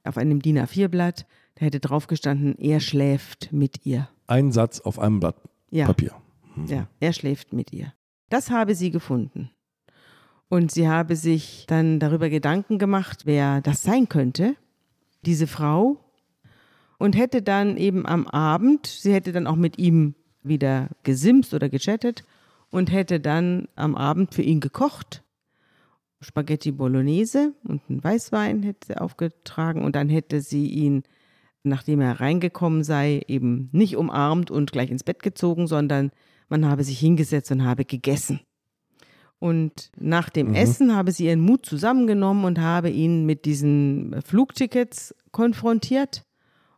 [0.03, 4.09] auf einem DIN A4-Blatt, da hätte drauf gestanden, er schläft mit ihr.
[4.27, 5.37] Ein Satz auf einem Blatt
[5.71, 5.87] ja.
[5.87, 6.13] Papier.
[6.57, 6.67] Mhm.
[6.67, 7.95] Ja, er schläft mit ihr.
[8.29, 9.51] Das habe sie gefunden.
[10.49, 14.57] Und sie habe sich dann darüber Gedanken gemacht, wer das sein könnte,
[15.25, 16.04] diese Frau.
[17.05, 21.69] Und hätte dann eben am Abend, sie hätte dann auch mit ihm wieder gesimst oder
[21.69, 22.25] gechattet
[22.71, 25.23] und hätte dann am Abend für ihn gekocht.
[26.23, 31.03] Spaghetti Bolognese und einen Weißwein hätte sie aufgetragen und dann hätte sie ihn,
[31.63, 36.11] nachdem er reingekommen sei, eben nicht umarmt und gleich ins Bett gezogen, sondern
[36.49, 38.41] man habe sich hingesetzt und habe gegessen.
[39.39, 40.55] Und nach dem mhm.
[40.55, 46.25] Essen habe sie ihren Mut zusammengenommen und habe ihn mit diesen Flugtickets konfrontiert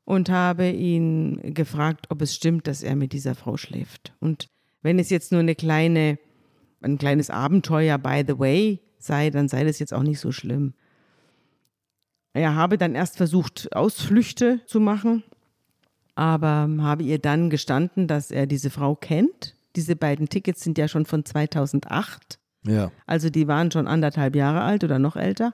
[0.07, 4.15] und habe ihn gefragt, ob es stimmt, dass er mit dieser Frau schläft.
[4.21, 4.49] Und
[4.81, 6.19] wenn es jetzt nur eine kleine,
[6.81, 10.75] ein kleines Abenteuer, by the way, sei, dann sei das jetzt auch nicht so schlimm.
[12.33, 15.25] Er habe dann erst versucht, Ausflüchte zu machen,
[16.15, 19.57] aber habe ihr dann gestanden, dass er diese Frau kennt.
[19.75, 22.39] Diese beiden Tickets sind ja schon von 2008.
[22.65, 22.93] Ja.
[23.07, 25.53] Also die waren schon anderthalb Jahre alt oder noch älter.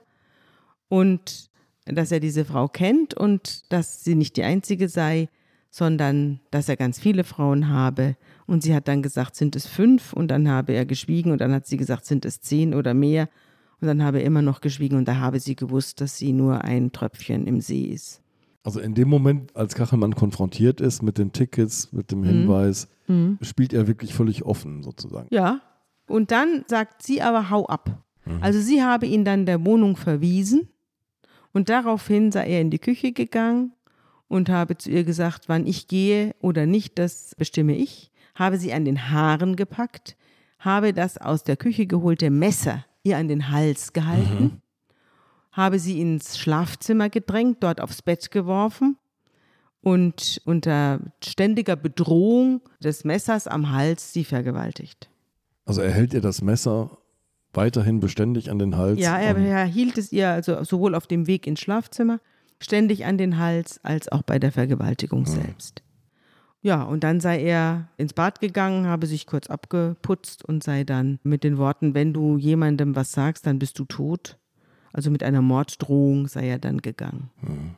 [0.89, 1.49] Und
[1.85, 5.29] dass er diese Frau kennt und dass sie nicht die einzige sei,
[5.69, 8.15] sondern dass er ganz viele Frauen habe.
[8.45, 10.13] Und sie hat dann gesagt, sind es fünf?
[10.13, 13.27] Und dann habe er geschwiegen und dann hat sie gesagt, sind es zehn oder mehr?
[13.81, 16.63] Und dann habe er immer noch geschwiegen und da habe sie gewusst, dass sie nur
[16.63, 18.21] ein Tröpfchen im See ist.
[18.63, 22.25] Also in dem Moment, als Kachelmann konfrontiert ist mit den Tickets, mit dem mhm.
[22.25, 23.39] Hinweis, mhm.
[23.41, 25.27] spielt er wirklich völlig offen sozusagen.
[25.31, 25.59] Ja.
[26.07, 28.03] Und dann sagt sie aber, hau ab.
[28.25, 28.41] Mhm.
[28.41, 30.69] Also sie habe ihn dann der Wohnung verwiesen
[31.53, 33.73] und daraufhin sei er in die Küche gegangen
[34.27, 38.11] und habe zu ihr gesagt, wann ich gehe oder nicht, das bestimme ich.
[38.35, 40.17] Habe sie an den Haaren gepackt,
[40.57, 44.61] habe das aus der Küche geholte Messer ihr an den Hals gehalten, mhm.
[45.51, 48.97] habe sie ins Schlafzimmer gedrängt, dort aufs Bett geworfen
[49.81, 55.09] und unter ständiger Bedrohung des Messers am Hals sie vergewaltigt.
[55.65, 56.97] Also er hält ihr das Messer
[57.53, 58.99] weiterhin beständig an den Hals?
[58.99, 62.19] Ja, er, er hielt es ihr also sowohl auf dem Weg ins Schlafzimmer
[62.59, 65.31] ständig an den Hals als auch bei der Vergewaltigung ja.
[65.31, 65.83] selbst.
[66.61, 71.19] Ja, und dann sei er ins Bad gegangen, habe sich kurz abgeputzt und sei dann
[71.23, 74.37] mit den Worten, wenn du jemandem was sagst, dann bist du tot.
[74.93, 77.31] Also mit einer Morddrohung sei er dann gegangen.
[77.41, 77.75] Hm.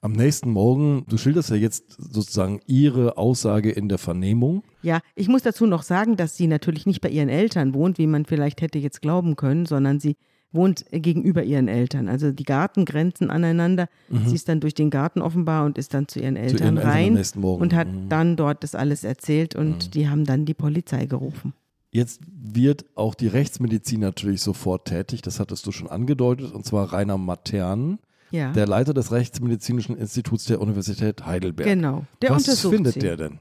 [0.00, 4.62] Am nächsten Morgen, du schilderst ja jetzt sozusagen ihre Aussage in der Vernehmung.
[4.80, 8.06] Ja, ich muss dazu noch sagen, dass sie natürlich nicht bei ihren Eltern wohnt, wie
[8.06, 10.16] man vielleicht hätte jetzt glauben können, sondern sie
[10.52, 12.08] wohnt gegenüber ihren Eltern.
[12.08, 13.88] Also die Garten grenzen aneinander.
[14.08, 14.28] Mhm.
[14.28, 16.78] Sie ist dann durch den Garten offenbar und ist dann zu ihren Eltern, zu ihren
[16.78, 18.08] rein Eltern und hat mhm.
[18.08, 19.90] dann dort das alles erzählt und mhm.
[19.90, 21.54] die haben dann die Polizei gerufen.
[21.90, 26.92] Jetzt wird auch die Rechtsmedizin natürlich sofort tätig, das hattest du schon angedeutet, und zwar
[26.92, 27.98] Rainer Matern
[28.30, 28.52] ja.
[28.52, 31.68] der Leiter des Rechtsmedizinischen Instituts der Universität Heidelberg.
[31.68, 32.04] Genau.
[32.22, 33.00] Der Was findet sie.
[33.00, 33.38] der denn?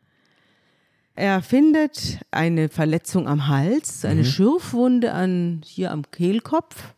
[1.16, 4.26] Er findet eine Verletzung am Hals, eine mhm.
[4.26, 6.94] Schürfwunde an, hier am Kehlkopf.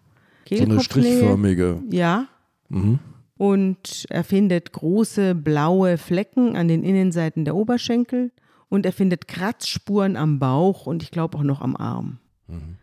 [0.49, 1.81] So eine strichförmige.
[1.89, 2.27] Ja.
[2.67, 2.99] Mhm.
[3.37, 8.31] Und er findet große blaue Flecken an den Innenseiten der Oberschenkel.
[8.67, 12.19] Und er findet Kratzspuren am Bauch und ich glaube auch noch am Arm.
[12.47, 12.75] Mhm.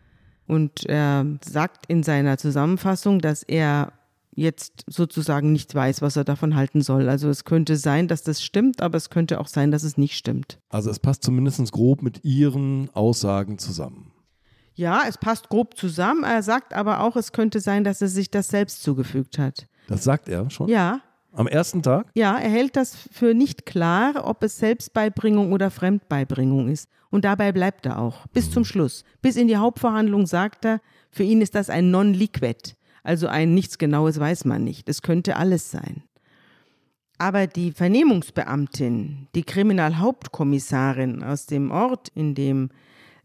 [0.47, 3.92] Und er sagt in seiner Zusammenfassung, dass er
[4.37, 7.09] jetzt sozusagen nicht weiß, was er davon halten soll.
[7.09, 10.16] Also es könnte sein, dass das stimmt, aber es könnte auch sein, dass es nicht
[10.16, 10.61] stimmt.
[10.68, 14.12] Also es passt zumindest grob mit Ihren Aussagen zusammen.
[14.75, 16.22] Ja, es passt grob zusammen.
[16.22, 19.66] Er sagt aber auch, es könnte sein, dass er sich das selbst zugefügt hat.
[19.88, 20.68] Das sagt er schon?
[20.68, 21.01] Ja.
[21.33, 22.11] Am ersten Tag?
[22.14, 26.88] Ja, er hält das für nicht klar, ob es Selbstbeibringung oder Fremdbeibringung ist.
[27.11, 28.27] Und dabei bleibt er auch.
[28.29, 29.05] Bis zum Schluss.
[29.22, 32.75] Bis in die Hauptverhandlung sagt er, für ihn ist das ein Non-Liquid.
[33.07, 34.88] Also ein nichts Genaues weiß man nicht.
[34.88, 36.03] Es könnte alles sein.
[37.19, 42.71] Aber die Vernehmungsbeamtin, die Kriminalhauptkommissarin aus dem Ort, in dem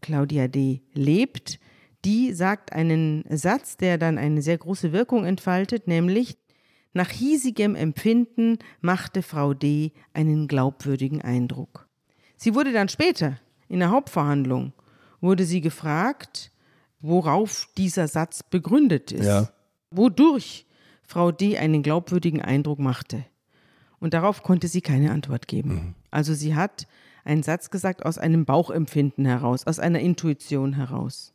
[0.00, 0.82] Claudia D.
[0.94, 1.58] lebt,
[2.04, 6.38] die sagt einen Satz, der dann eine sehr große Wirkung entfaltet, nämlich
[6.92, 9.90] nach hiesigem Empfinden machte Frau D.
[10.14, 11.88] einen glaubwürdigen Eindruck.
[12.36, 14.74] Sie wurde dann später in der Hauptverhandlung
[15.20, 16.52] wurde sie gefragt,
[17.00, 19.26] worauf dieser Satz begründet ist.
[19.26, 19.48] Ja.
[19.96, 20.66] Wodurch
[21.02, 21.58] Frau D.
[21.58, 23.24] einen glaubwürdigen Eindruck machte.
[24.00, 25.74] Und darauf konnte sie keine Antwort geben.
[25.74, 25.94] Mhm.
[26.10, 26.86] Also sie hat
[27.24, 31.32] einen Satz gesagt aus einem Bauchempfinden heraus, aus einer Intuition heraus,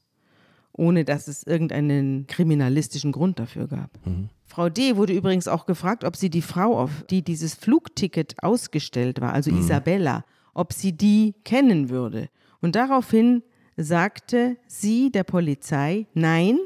[0.74, 3.90] ohne dass es irgendeinen kriminalistischen Grund dafür gab.
[4.06, 4.30] Mhm.
[4.46, 4.96] Frau D.
[4.96, 9.52] wurde übrigens auch gefragt, ob sie die Frau, auf die dieses Flugticket ausgestellt war, also
[9.52, 9.60] mhm.
[9.60, 12.30] Isabella, ob sie die kennen würde.
[12.60, 13.44] Und daraufhin
[13.78, 16.58] sagte sie der Polizei, nein,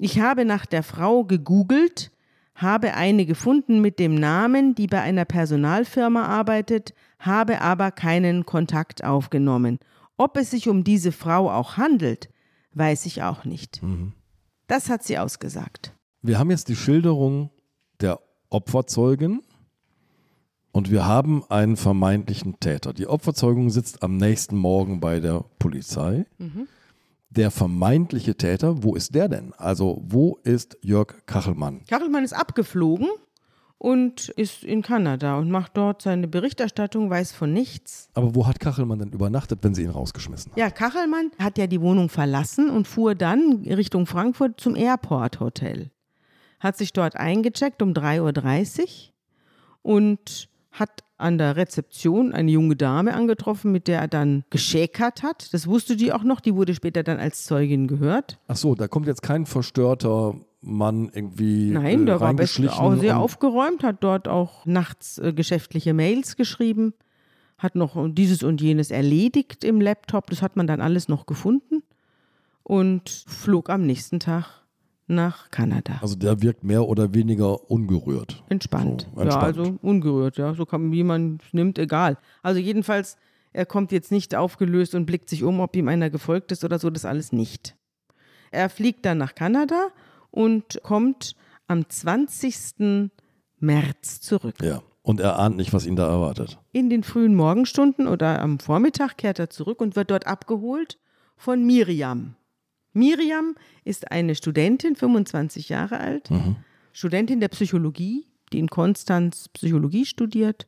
[0.00, 2.10] ich habe nach der Frau gegoogelt,
[2.54, 9.04] habe eine gefunden mit dem Namen, die bei einer Personalfirma arbeitet, habe aber keinen Kontakt
[9.04, 9.78] aufgenommen.
[10.16, 12.28] Ob es sich um diese Frau auch handelt,
[12.74, 13.82] weiß ich auch nicht.
[13.82, 14.12] Mhm.
[14.66, 15.94] Das hat sie ausgesagt.
[16.22, 17.50] Wir haben jetzt die Schilderung
[18.00, 19.42] der Opferzeugin
[20.72, 22.92] und wir haben einen vermeintlichen Täter.
[22.92, 26.26] Die Opferzeugung sitzt am nächsten Morgen bei der Polizei.
[26.38, 26.68] Mhm.
[27.30, 29.52] Der vermeintliche Täter, wo ist der denn?
[29.56, 31.84] Also, wo ist Jörg Kachelmann?
[31.88, 33.08] Kachelmann ist abgeflogen
[33.78, 38.10] und ist in Kanada und macht dort seine Berichterstattung, weiß von nichts.
[38.14, 40.58] Aber wo hat Kachelmann denn übernachtet, wenn sie ihn rausgeschmissen hat?
[40.58, 45.90] Ja, Kachelmann hat ja die Wohnung verlassen und fuhr dann Richtung Frankfurt zum Airport Hotel.
[46.58, 48.86] Hat sich dort eingecheckt um 3.30 Uhr
[49.82, 55.52] und hat an der Rezeption eine junge Dame angetroffen, mit der er dann geschäkert hat.
[55.52, 58.38] Das wusste die auch noch, die wurde später dann als Zeugin gehört.
[58.48, 61.70] Ach so, da kommt jetzt kein verstörter Mann irgendwie.
[61.70, 66.92] Nein, der äh, war auch sehr aufgeräumt, hat dort auch nachts äh, geschäftliche Mails geschrieben,
[67.58, 71.82] hat noch dieses und jenes erledigt im Laptop, das hat man dann alles noch gefunden
[72.62, 74.59] und flog am nächsten Tag
[75.10, 75.98] nach Kanada.
[76.00, 78.42] Also der wirkt mehr oder weniger ungerührt.
[78.48, 79.08] Entspannt.
[79.14, 79.56] So, entspannt.
[79.56, 80.54] Ja, also ungerührt, ja.
[80.54, 82.16] So kann, wie man es nimmt, egal.
[82.42, 83.16] Also jedenfalls,
[83.52, 86.78] er kommt jetzt nicht aufgelöst und blickt sich um, ob ihm einer gefolgt ist oder
[86.78, 87.76] so, das alles nicht.
[88.50, 89.88] Er fliegt dann nach Kanada
[90.30, 91.34] und kommt
[91.66, 93.10] am 20.
[93.58, 94.56] März zurück.
[94.62, 94.82] Ja.
[95.02, 96.58] Und er ahnt nicht, was ihn da erwartet.
[96.72, 100.98] In den frühen Morgenstunden oder am Vormittag kehrt er zurück und wird dort abgeholt
[101.36, 102.36] von Miriam.
[102.92, 106.56] Miriam ist eine Studentin, 25 Jahre alt, mhm.
[106.92, 110.66] Studentin der Psychologie, die in Konstanz Psychologie studiert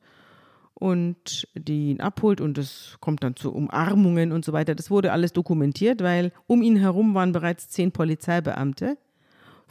[0.75, 4.75] und die ihn abholt und es kommt dann zu Umarmungen und so weiter.
[4.75, 8.97] Das wurde alles dokumentiert, weil um ihn herum waren bereits zehn Polizeibeamte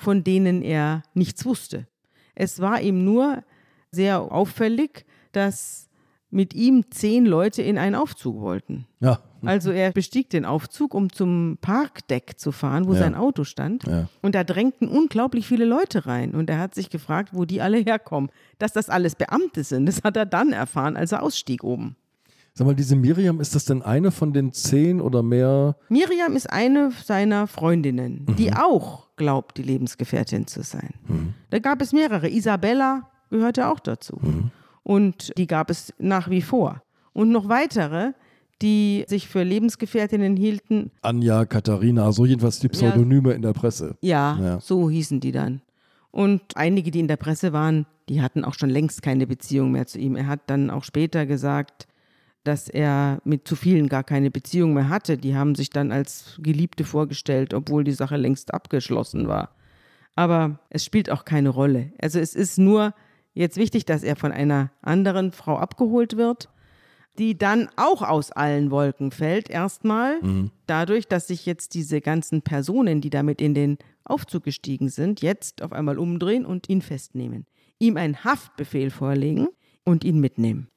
[0.02, 1.88] von denen er nichts wusste.
[2.34, 3.44] Es war ihm nur
[3.92, 5.90] sehr auffällig, dass
[6.32, 8.88] mit ihm zehn Leute in einen Aufzug wollten.
[9.00, 9.20] Ja.
[9.44, 13.00] Also er bestieg den Aufzug, um zum Parkdeck zu fahren, wo ja.
[13.00, 13.86] sein Auto stand.
[13.86, 14.08] Ja.
[14.22, 16.36] Und da drängten unglaublich viele Leute rein.
[16.36, 18.30] Und er hat sich gefragt, wo die alle herkommen.
[18.60, 21.96] Dass das alles Beamte sind, das hat er dann erfahren, als er ausstieg oben.
[22.54, 25.78] Sag mal, diese Miriam, ist das denn eine von den zehn oder mehr?
[25.88, 28.36] Miriam ist eine seiner Freundinnen, mhm.
[28.36, 30.94] die auch glaubt, die Lebensgefährtin zu sein.
[31.08, 31.34] Mhm.
[31.50, 32.30] Da gab es mehrere.
[32.30, 34.20] Isabella gehörte auch dazu.
[34.22, 34.52] Mhm.
[34.92, 36.84] Und die gab es nach wie vor.
[37.14, 38.12] Und noch weitere,
[38.62, 40.92] die sich für Lebensgefährtinnen hielten.
[41.02, 43.36] Anja, Katharina, so jedenfalls die Pseudonyme ja.
[43.36, 43.96] in der Presse.
[44.02, 45.62] Ja, ja, so hießen die dann.
[46.12, 49.88] Und einige, die in der Presse waren, die hatten auch schon längst keine Beziehung mehr
[49.88, 50.18] zu ihm.
[50.18, 51.88] Er hat dann auch später gesagt,
[52.44, 55.18] dass er mit zu vielen gar keine Beziehung mehr hatte.
[55.18, 59.56] Die haben sich dann als Geliebte vorgestellt, obwohl die Sache längst abgeschlossen war.
[60.18, 61.94] Aber es spielt auch keine Rolle.
[62.02, 62.94] Also es ist nur
[63.34, 66.50] jetzt wichtig, dass er von einer anderen Frau abgeholt wird,
[67.18, 70.52] die dann auch aus allen Wolken fällt, erstmal mhm.
[70.66, 75.62] dadurch, dass sich jetzt diese ganzen Personen, die damit in den Aufzug gestiegen sind, jetzt
[75.62, 77.46] auf einmal umdrehen und ihn festnehmen,
[77.80, 79.48] ihm einen Haftbefehl vorlegen
[79.84, 80.70] und ihn mitnehmen.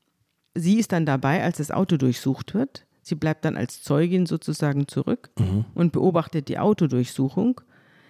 [0.54, 2.86] Sie ist dann dabei, als das Auto durchsucht wird.
[3.02, 5.64] Sie bleibt dann als Zeugin sozusagen zurück mhm.
[5.74, 7.60] und beobachtet die Autodurchsuchung.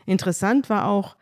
[0.07, 1.17] Interessant war auch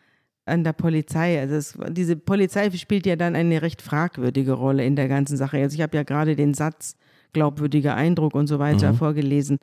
[0.44, 4.96] an der Polizei, also es, diese Polizei spielt ja dann eine recht fragwürdige Rolle in
[4.96, 5.58] der ganzen Sache.
[5.58, 6.96] Also ich habe ja gerade den Satz
[7.32, 8.96] glaubwürdiger Eindruck und so weiter mhm.
[8.96, 9.58] vorgelesen.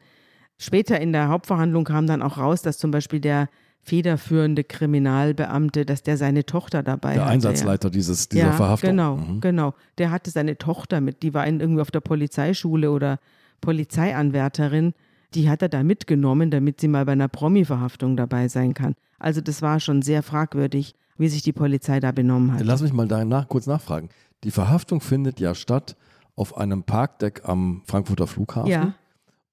[0.57, 3.49] Später in der Hauptverhandlung kam dann auch raus, dass zum Beispiel der
[3.81, 7.39] federführende Kriminalbeamte, dass der seine Tochter dabei der hatte.
[7.39, 7.91] Der Einsatzleiter ja.
[7.91, 8.89] dieses, dieser ja, Verhaftung.
[8.89, 9.41] Genau, mhm.
[9.41, 9.73] genau.
[9.97, 13.19] Der hatte seine Tochter mit, die war irgendwie auf der Polizeischule oder
[13.61, 14.93] Polizeianwärterin.
[15.33, 18.95] Die hat er da mitgenommen, damit sie mal bei einer Promi-Verhaftung dabei sein kann.
[19.19, 22.61] Also das war schon sehr fragwürdig, wie sich die Polizei da benommen hat.
[22.63, 24.09] Lass mich mal da nach, kurz nachfragen.
[24.43, 25.95] Die Verhaftung findet ja statt
[26.35, 28.71] auf einem Parkdeck am Frankfurter Flughafen.
[28.71, 28.93] Ja.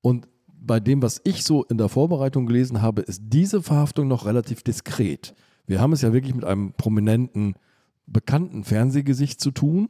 [0.01, 4.25] Und bei dem, was ich so in der Vorbereitung gelesen habe, ist diese Verhaftung noch
[4.25, 5.35] relativ diskret.
[5.67, 7.55] Wir haben es ja wirklich mit einem prominenten,
[8.07, 9.89] bekannten Fernsehgesicht zu tun.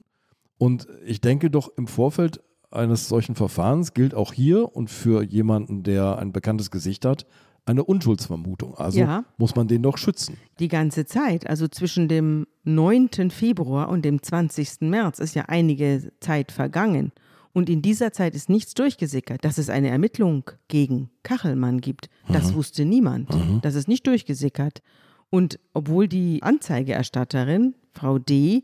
[0.58, 2.40] Und ich denke doch, im Vorfeld
[2.70, 7.26] eines solchen Verfahrens gilt auch hier und für jemanden, der ein bekanntes Gesicht hat,
[7.66, 8.76] eine Unschuldsvermutung.
[8.76, 9.24] Also ja.
[9.38, 10.36] muss man den doch schützen.
[10.60, 13.30] Die ganze Zeit, also zwischen dem 9.
[13.30, 14.82] Februar und dem 20.
[14.82, 17.12] März ist ja einige Zeit vergangen.
[17.52, 22.10] Und in dieser Zeit ist nichts durchgesickert, dass es eine Ermittlung gegen Kachelmann gibt.
[22.28, 22.56] Das mhm.
[22.56, 23.34] wusste niemand.
[23.34, 23.60] Mhm.
[23.62, 24.82] Das ist nicht durchgesickert.
[25.30, 28.62] Und obwohl die Anzeigeerstatterin, Frau D.,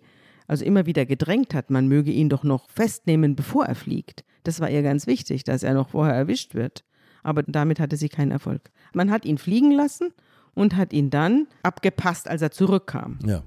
[0.52, 4.22] also immer wieder gedrängt hat, man möge ihn doch noch festnehmen, bevor er fliegt.
[4.44, 6.84] Das war ihr ganz wichtig, dass er noch vorher erwischt wird.
[7.22, 8.70] Aber damit hatte sie keinen Erfolg.
[8.92, 10.12] Man hat ihn fliegen lassen
[10.52, 13.18] und hat ihn dann abgepasst, als er zurückkam.
[13.24, 13.42] Ja.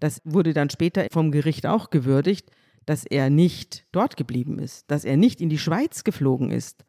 [0.00, 2.50] Das wurde dann später vom Gericht auch gewürdigt,
[2.86, 6.84] dass er nicht dort geblieben ist, dass er nicht in die Schweiz geflogen ist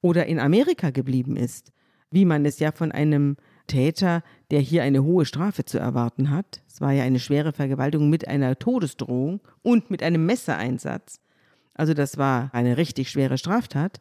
[0.00, 1.72] oder in Amerika geblieben ist,
[2.10, 3.36] wie man es ja von einem
[3.70, 6.60] Täter, der hier eine hohe Strafe zu erwarten hat.
[6.66, 11.20] Es war ja eine schwere Vergewaltigung mit einer Todesdrohung und mit einem Messereinsatz.
[11.74, 14.00] Also das war eine richtig schwere Straftat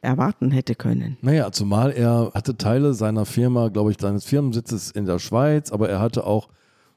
[0.00, 1.18] erwarten hätte können.
[1.20, 5.90] Naja, zumal er hatte Teile seiner Firma, glaube ich, seines Firmensitzes in der Schweiz, aber
[5.90, 6.48] er hatte auch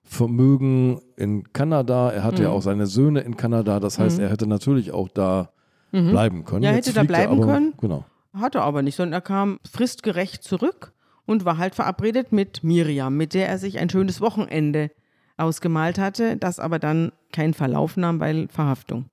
[0.06, 2.48] Vermögen in Kanada, er hatte mhm.
[2.48, 4.24] ja auch seine Söhne in Kanada, das heißt, mhm.
[4.24, 5.50] er hätte natürlich auch da
[5.92, 6.12] mhm.
[6.12, 6.64] bleiben können.
[6.64, 7.74] Ja, Jetzt hätte da bleiben aber, können.
[7.82, 8.06] Genau.
[8.34, 10.93] Hatte aber nicht, sondern er kam fristgerecht zurück
[11.26, 14.92] und war halt verabredet mit Miriam, mit der er sich ein schönes Wochenende
[15.38, 19.06] ausgemalt hatte, das aber dann keinen Verlauf nahm, weil Verhaftung.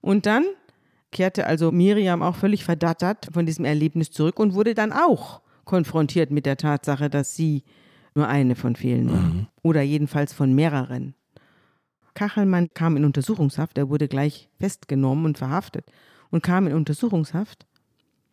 [0.00, 0.44] Und dann
[1.12, 6.30] kehrte also Miriam auch völlig verdattert von diesem Erlebnis zurück und wurde dann auch konfrontiert
[6.30, 7.62] mit der Tatsache, dass sie
[8.14, 9.20] nur eine von vielen war.
[9.20, 9.46] Mhm.
[9.62, 11.14] Oder jedenfalls von mehreren.
[12.14, 15.86] Kachelmann kam in Untersuchungshaft, er wurde gleich festgenommen und verhaftet
[16.30, 17.66] und kam in Untersuchungshaft.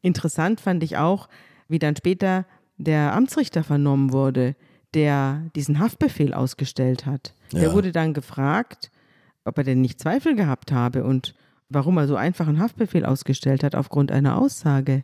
[0.02, 1.30] Interessant fand ich auch,
[1.68, 2.46] wie dann später
[2.80, 4.56] der Amtsrichter vernommen wurde,
[4.96, 7.36] der diesen Haftbefehl ausgestellt hat.
[7.52, 7.60] Ja.
[7.60, 8.90] Der wurde dann gefragt,
[9.46, 11.36] ob er denn nicht Zweifel gehabt habe und
[11.70, 15.04] warum er so einfach einen Haftbefehl ausgestellt hat aufgrund einer Aussage.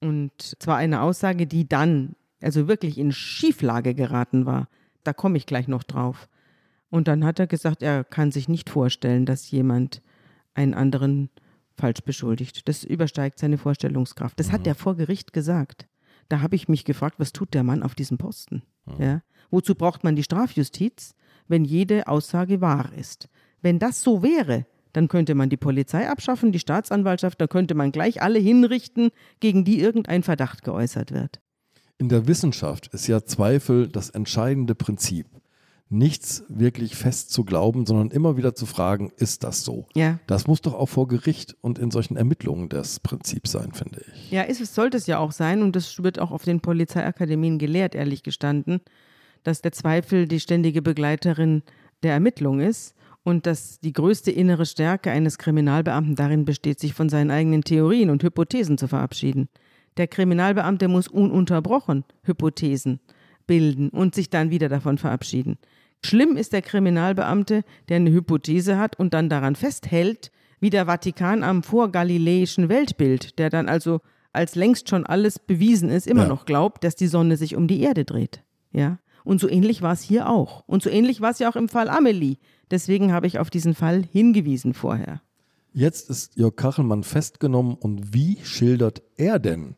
[0.00, 4.68] Und zwar eine Aussage, die dann also wirklich in Schieflage geraten war.
[5.04, 6.28] Da komme ich gleich noch drauf.
[6.90, 10.02] Und dann hat er gesagt, er kann sich nicht vorstellen, dass jemand
[10.54, 11.30] einen anderen
[11.76, 12.66] falsch beschuldigt.
[12.68, 14.40] Das übersteigt seine Vorstellungskraft.
[14.40, 15.86] Das hat er vor Gericht gesagt.
[16.28, 18.62] Da habe ich mich gefragt, was tut der Mann auf diesem Posten?
[18.98, 19.22] Ja?
[19.50, 21.14] Wozu braucht man die Strafjustiz,
[21.46, 23.28] wenn jede Aussage wahr ist?
[23.62, 27.92] Wenn das so wäre, dann könnte man die Polizei abschaffen, die Staatsanwaltschaft, da könnte man
[27.92, 29.10] gleich alle hinrichten,
[29.40, 31.40] gegen die irgendein Verdacht geäußert wird.
[31.98, 35.26] In der Wissenschaft ist ja Zweifel das entscheidende Prinzip.
[35.90, 39.86] Nichts wirklich fest zu glauben, sondern immer wieder zu fragen, ist das so?
[39.94, 40.18] Ja.
[40.26, 44.30] Das muss doch auch vor Gericht und in solchen Ermittlungen das Prinzip sein, finde ich.
[44.30, 47.58] Ja, ist, es sollte es ja auch sein und das wird auch auf den Polizeiakademien
[47.58, 48.80] gelehrt, ehrlich gestanden,
[49.44, 51.62] dass der Zweifel die ständige Begleiterin
[52.02, 57.08] der Ermittlung ist und dass die größte innere Stärke eines Kriminalbeamten darin besteht, sich von
[57.08, 59.48] seinen eigenen Theorien und Hypothesen zu verabschieden.
[59.96, 63.00] Der Kriminalbeamte muss ununterbrochen Hypothesen
[63.46, 65.58] bilden und sich dann wieder davon verabschieden.
[66.04, 70.30] Schlimm ist der Kriminalbeamte, der eine Hypothese hat und dann daran festhält,
[70.60, 74.00] wie der Vatikan am vorgaliläischen Weltbild, der dann also
[74.32, 76.28] als längst schon alles bewiesen ist, immer ja.
[76.28, 78.42] noch glaubt, dass die Sonne sich um die Erde dreht.
[78.72, 78.98] Ja?
[79.24, 80.64] Und so ähnlich war es hier auch.
[80.66, 82.36] Und so ähnlich war es ja auch im Fall Amelie.
[82.70, 85.20] Deswegen habe ich auf diesen Fall hingewiesen vorher.
[85.72, 89.76] Jetzt ist Jörg Kachelmann festgenommen und wie schildert er denn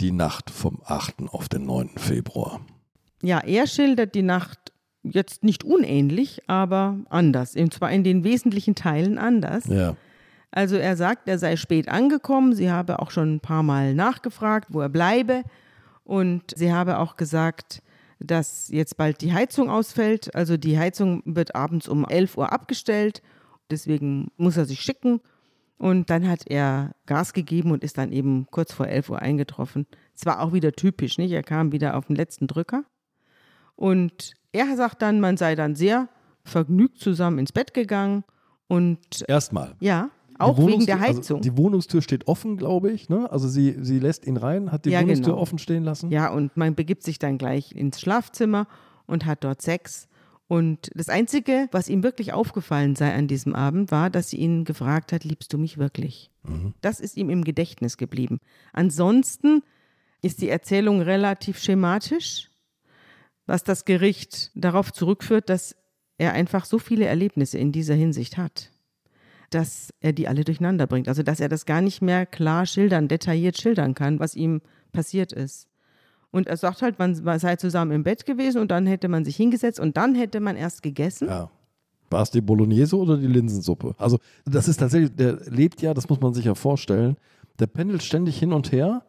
[0.00, 1.22] die Nacht vom 8.
[1.28, 1.90] auf den 9.
[1.96, 2.60] Februar?
[3.22, 4.61] Ja, er schildert die Nacht
[5.02, 7.56] jetzt nicht unähnlich, aber anders.
[7.56, 9.66] Und zwar in den wesentlichen Teilen anders.
[9.66, 9.96] Ja.
[10.50, 12.54] Also er sagt, er sei spät angekommen.
[12.54, 15.42] Sie habe auch schon ein paar Mal nachgefragt, wo er bleibe.
[16.04, 17.82] Und sie habe auch gesagt,
[18.20, 20.34] dass jetzt bald die Heizung ausfällt.
[20.34, 23.22] Also die Heizung wird abends um 11 Uhr abgestellt.
[23.70, 25.20] Deswegen muss er sich schicken.
[25.78, 29.86] Und dann hat er Gas gegeben und ist dann eben kurz vor 11 Uhr eingetroffen.
[30.14, 31.32] Es war auch wieder typisch, nicht?
[31.32, 32.84] Er kam wieder auf den letzten Drücker.
[33.74, 36.08] Und er sagt dann, man sei dann sehr
[36.44, 38.24] vergnügt zusammen ins Bett gegangen.
[38.68, 39.74] Und erstmal.
[39.80, 40.10] Ja.
[40.38, 41.36] Auch wegen der also Heizung.
[41.38, 43.08] Also die Wohnungstür steht offen, glaube ich.
[43.08, 43.30] Ne?
[43.30, 45.42] Also sie, sie lässt ihn rein, hat die ja, Wohnungstür genau.
[45.42, 46.10] offen stehen lassen.
[46.10, 48.66] Ja, und man begibt sich dann gleich ins Schlafzimmer
[49.06, 50.08] und hat dort Sex.
[50.48, 54.64] Und das Einzige, was ihm wirklich aufgefallen sei an diesem Abend, war, dass sie ihn
[54.64, 56.30] gefragt hat, liebst du mich wirklich?
[56.42, 56.74] Mhm.
[56.80, 58.38] Das ist ihm im Gedächtnis geblieben.
[58.72, 59.62] Ansonsten
[60.22, 62.50] ist die Erzählung relativ schematisch,
[63.46, 65.76] was das Gericht darauf zurückführt, dass
[66.18, 68.72] er einfach so viele Erlebnisse in dieser Hinsicht hat
[69.54, 71.08] dass er die alle durcheinander bringt.
[71.08, 74.62] Also dass er das gar nicht mehr klar schildern, detailliert schildern kann, was ihm
[74.92, 75.68] passiert ist.
[76.30, 79.36] Und er sagt halt, man sei zusammen im Bett gewesen und dann hätte man sich
[79.36, 81.28] hingesetzt und dann hätte man erst gegessen.
[81.28, 81.50] Ja.
[82.10, 83.94] War es die Bolognese oder die Linsensuppe?
[83.98, 87.16] Also, das ist tatsächlich, der lebt ja, das muss man sich ja vorstellen,
[87.58, 89.02] der pendelt ständig hin und her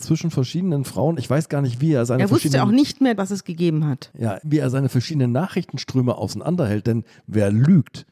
[0.00, 1.16] zwischen verschiedenen Frauen.
[1.18, 3.86] Ich weiß gar nicht, wie er seine Er wusste auch nicht mehr, was es gegeben
[3.86, 4.10] hat.
[4.18, 6.86] Ja, wie er seine verschiedenen Nachrichtenströme auseinanderhält.
[6.86, 8.06] Denn wer lügt,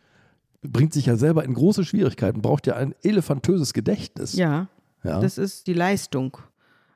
[0.62, 4.34] bringt sich ja selber in große Schwierigkeiten, braucht ja ein elefantöses Gedächtnis.
[4.34, 4.68] Ja,
[5.04, 5.20] ja.
[5.20, 6.38] das ist die Leistung.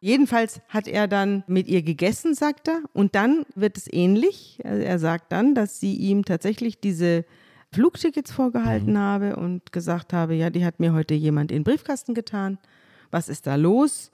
[0.00, 4.58] Jedenfalls hat er dann mit ihr gegessen, sagt er, und dann wird es ähnlich.
[4.64, 7.24] Er sagt dann, dass sie ihm tatsächlich diese
[7.72, 8.98] Flugtickets vorgehalten mhm.
[8.98, 12.58] habe und gesagt habe, ja, die hat mir heute jemand in den Briefkasten getan.
[13.12, 14.10] Was ist da los?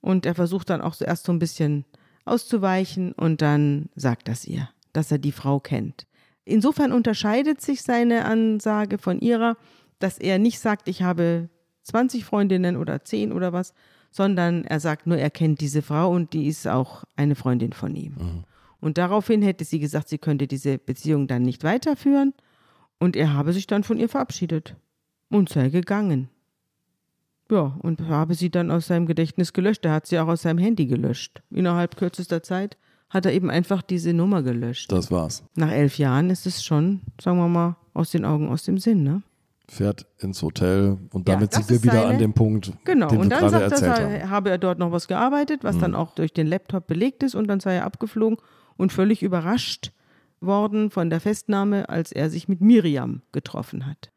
[0.00, 1.84] Und er versucht dann auch zuerst so ein bisschen
[2.24, 6.06] auszuweichen und dann sagt das ihr, dass er die Frau kennt.
[6.44, 9.56] Insofern unterscheidet sich seine Ansage von ihrer,
[9.98, 11.48] dass er nicht sagt, ich habe
[11.84, 13.74] 20 Freundinnen oder 10 oder was,
[14.10, 17.94] sondern er sagt nur, er kennt diese Frau und die ist auch eine Freundin von
[17.94, 18.14] ihm.
[18.18, 18.44] Mhm.
[18.80, 22.32] Und daraufhin hätte sie gesagt, sie könnte diese Beziehung dann nicht weiterführen
[22.98, 24.76] und er habe sich dann von ihr verabschiedet
[25.30, 26.28] und sei gegangen.
[27.50, 29.84] Ja, und habe sie dann aus seinem Gedächtnis gelöscht.
[29.84, 31.42] Er hat sie auch aus seinem Handy gelöscht.
[31.50, 32.76] Innerhalb kürzester Zeit
[33.08, 34.92] hat er eben einfach diese Nummer gelöscht.
[34.92, 35.42] Das war's.
[35.54, 39.02] Nach elf Jahren ist es schon, sagen wir mal, aus den Augen, aus dem Sinn,
[39.02, 39.22] ne?
[39.70, 43.08] fährt ins Hotel und damit ja, sind wir wieder seine, an dem Punkt, genau.
[43.08, 44.30] den und dann sagt er, haben.
[44.30, 45.80] habe er dort noch was gearbeitet, was mhm.
[45.80, 48.38] dann auch durch den Laptop belegt ist und dann sei er abgeflogen
[48.76, 49.92] und völlig überrascht
[50.40, 54.10] worden von der Festnahme, als er sich mit Miriam getroffen hat.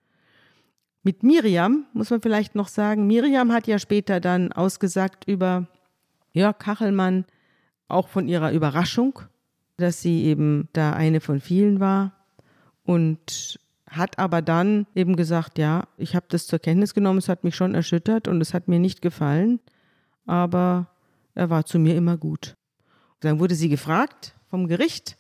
[1.03, 5.67] Mit Miriam muss man vielleicht noch sagen, Miriam hat ja später dann ausgesagt über
[6.31, 7.25] Jörg Kachelmann,
[7.87, 9.19] auch von ihrer Überraschung,
[9.77, 12.13] dass sie eben da eine von vielen war
[12.83, 17.43] und hat aber dann eben gesagt, ja, ich habe das zur Kenntnis genommen, es hat
[17.43, 19.59] mich schon erschüttert und es hat mir nicht gefallen,
[20.25, 20.87] aber
[21.33, 22.55] er war zu mir immer gut.
[23.19, 25.17] Dann wurde sie gefragt vom Gericht,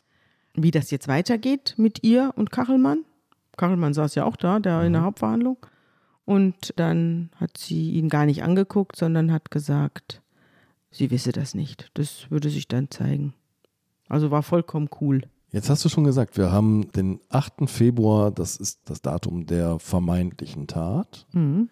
[0.53, 3.03] wie das jetzt weitergeht mit ihr und Kachelmann.
[3.61, 5.05] Kachelmann saß ja auch da, der in der mhm.
[5.05, 5.57] Hauptverhandlung.
[6.25, 10.23] Und dann hat sie ihn gar nicht angeguckt, sondern hat gesagt,
[10.89, 11.91] sie wisse das nicht.
[11.93, 13.35] Das würde sich dann zeigen.
[14.09, 15.21] Also war vollkommen cool.
[15.51, 17.69] Jetzt hast du schon gesagt, wir haben den 8.
[17.69, 21.27] Februar, das ist das Datum der vermeintlichen Tat.
[21.33, 21.69] Mhm.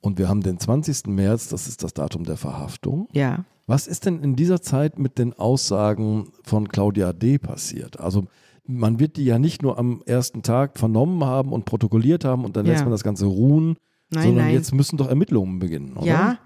[0.00, 1.06] Und wir haben den 20.
[1.06, 3.08] März, das ist das Datum der Verhaftung.
[3.12, 3.44] Ja.
[3.68, 7.38] Was ist denn in dieser Zeit mit den Aussagen von Claudia D.
[7.38, 8.00] passiert?
[8.00, 8.26] Also
[8.68, 12.54] man wird die ja nicht nur am ersten Tag vernommen haben und protokolliert haben und
[12.56, 12.72] dann ja.
[12.72, 13.76] lässt man das Ganze ruhen,
[14.10, 14.54] nein, sondern nein.
[14.54, 16.06] jetzt müssen doch Ermittlungen beginnen, oder?
[16.06, 16.38] Ja,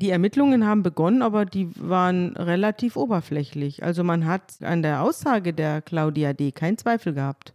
[0.00, 3.82] die Ermittlungen haben begonnen, aber die waren relativ oberflächlich.
[3.82, 6.50] Also man hat an der Aussage der Claudia D.
[6.52, 7.54] keinen Zweifel gehabt.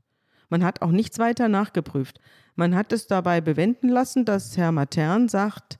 [0.49, 2.19] Man hat auch nichts weiter nachgeprüft.
[2.55, 5.79] Man hat es dabei bewenden lassen, dass Herr Matern sagt,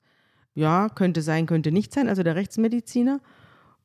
[0.54, 3.20] ja, könnte sein, könnte nicht sein, also der Rechtsmediziner.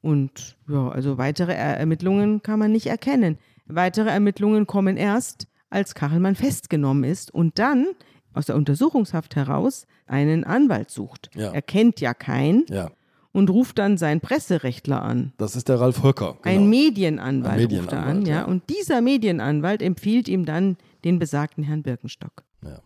[0.02, 3.38] Und ja, also weitere Ermittlungen kann man nicht erkennen.
[3.68, 7.88] Weitere Ermittlungen kommen erst, als Kachelmann festgenommen ist und dann
[8.34, 11.30] aus der Untersuchungshaft heraus einen Anwalt sucht.
[11.36, 11.52] Ja.
[11.52, 12.66] Er kennt ja keinen.
[12.70, 12.92] Ja.
[13.34, 15.32] Und ruft dann seinen Presserechtler an.
[15.38, 16.40] Das ist der Ralf Höcker.
[16.42, 16.56] Genau.
[16.56, 18.36] Ein Medienanwalt, Ein Medienanwalt ruft er an, ja.
[18.38, 18.46] ja.
[18.46, 22.44] Und dieser Medienanwalt empfiehlt ihm dann den besagten Herrn Birkenstock.
[22.64, 22.82] Ja.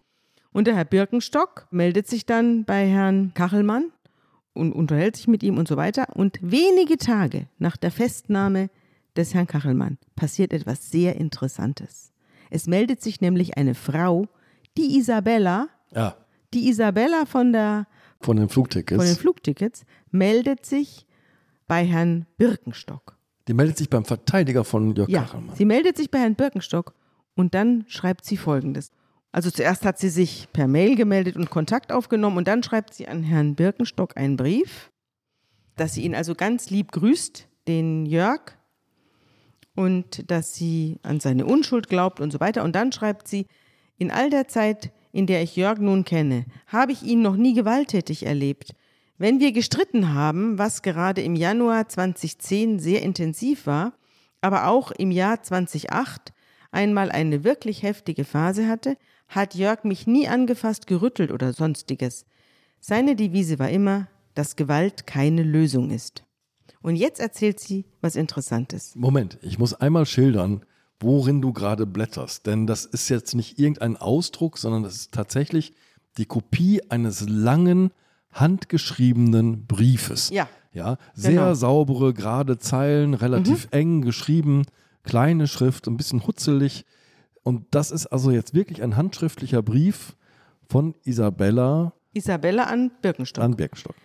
[0.52, 3.94] Und der Herr Birkenstock meldet sich dann bei Herrn Kachelmann
[4.54, 6.08] und unterhält sich mit ihm und so weiter.
[6.16, 8.70] Und wenige Tage nach der Festnahme
[9.16, 12.12] des Herrn Kachelmann passiert etwas sehr Interessantes.
[12.50, 14.28] Es meldet sich nämlich eine Frau
[14.78, 16.16] die Isabella, ja.
[16.54, 17.88] die Isabella von der
[18.22, 18.98] von den Flugtickets.
[18.98, 21.08] Von den Flugtickets meldet sich
[21.68, 23.18] bei Herrn Birkenstock.
[23.48, 25.56] Die meldet sich beim Verteidiger von Jörg ja, Kachelmann.
[25.56, 26.94] Sie meldet sich bei Herrn Birkenstock
[27.36, 28.92] und dann schreibt sie folgendes.
[29.32, 33.08] Also zuerst hat sie sich per Mail gemeldet und Kontakt aufgenommen und dann schreibt sie
[33.08, 34.92] an Herrn Birkenstock einen Brief,
[35.78, 38.58] dass sie ihn also ganz lieb grüßt, den Jörg,
[39.76, 42.64] und dass sie an seine Unschuld glaubt und so weiter.
[42.64, 43.48] Und dann schreibt sie,
[43.98, 47.54] in all der Zeit, in der ich Jörg nun kenne, habe ich ihn noch nie
[47.54, 48.74] gewalttätig erlebt.
[49.18, 53.94] Wenn wir gestritten haben, was gerade im Januar 2010 sehr intensiv war,
[54.42, 56.34] aber auch im Jahr 2008
[56.72, 58.98] einmal eine wirklich heftige Phase hatte,
[59.28, 62.26] hat Jörg mich nie angefasst, gerüttelt oder sonstiges.
[62.80, 66.24] Seine Devise war immer, dass Gewalt keine Lösung ist.
[66.82, 68.94] Und jetzt erzählt sie was Interessantes.
[68.96, 70.66] Moment, ich muss einmal schildern,
[71.00, 72.46] worin du gerade blätterst.
[72.46, 75.74] Denn das ist jetzt nicht irgendein Ausdruck, sondern das ist tatsächlich
[76.18, 77.92] die Kopie eines langen,
[78.32, 80.30] handgeschriebenen Briefes.
[80.30, 80.48] Ja.
[80.74, 81.54] Ja, sehr genau.
[81.54, 83.72] saubere, gerade Zeilen, relativ mhm.
[83.72, 84.64] eng geschrieben,
[85.04, 86.86] kleine Schrift, ein bisschen hutzelig.
[87.44, 90.16] Und das ist also jetzt wirklich ein handschriftlicher Brief
[90.70, 91.92] Von Isabella.
[92.14, 93.44] Isabella an Birkenstock.
[93.44, 93.96] An Birkenstock.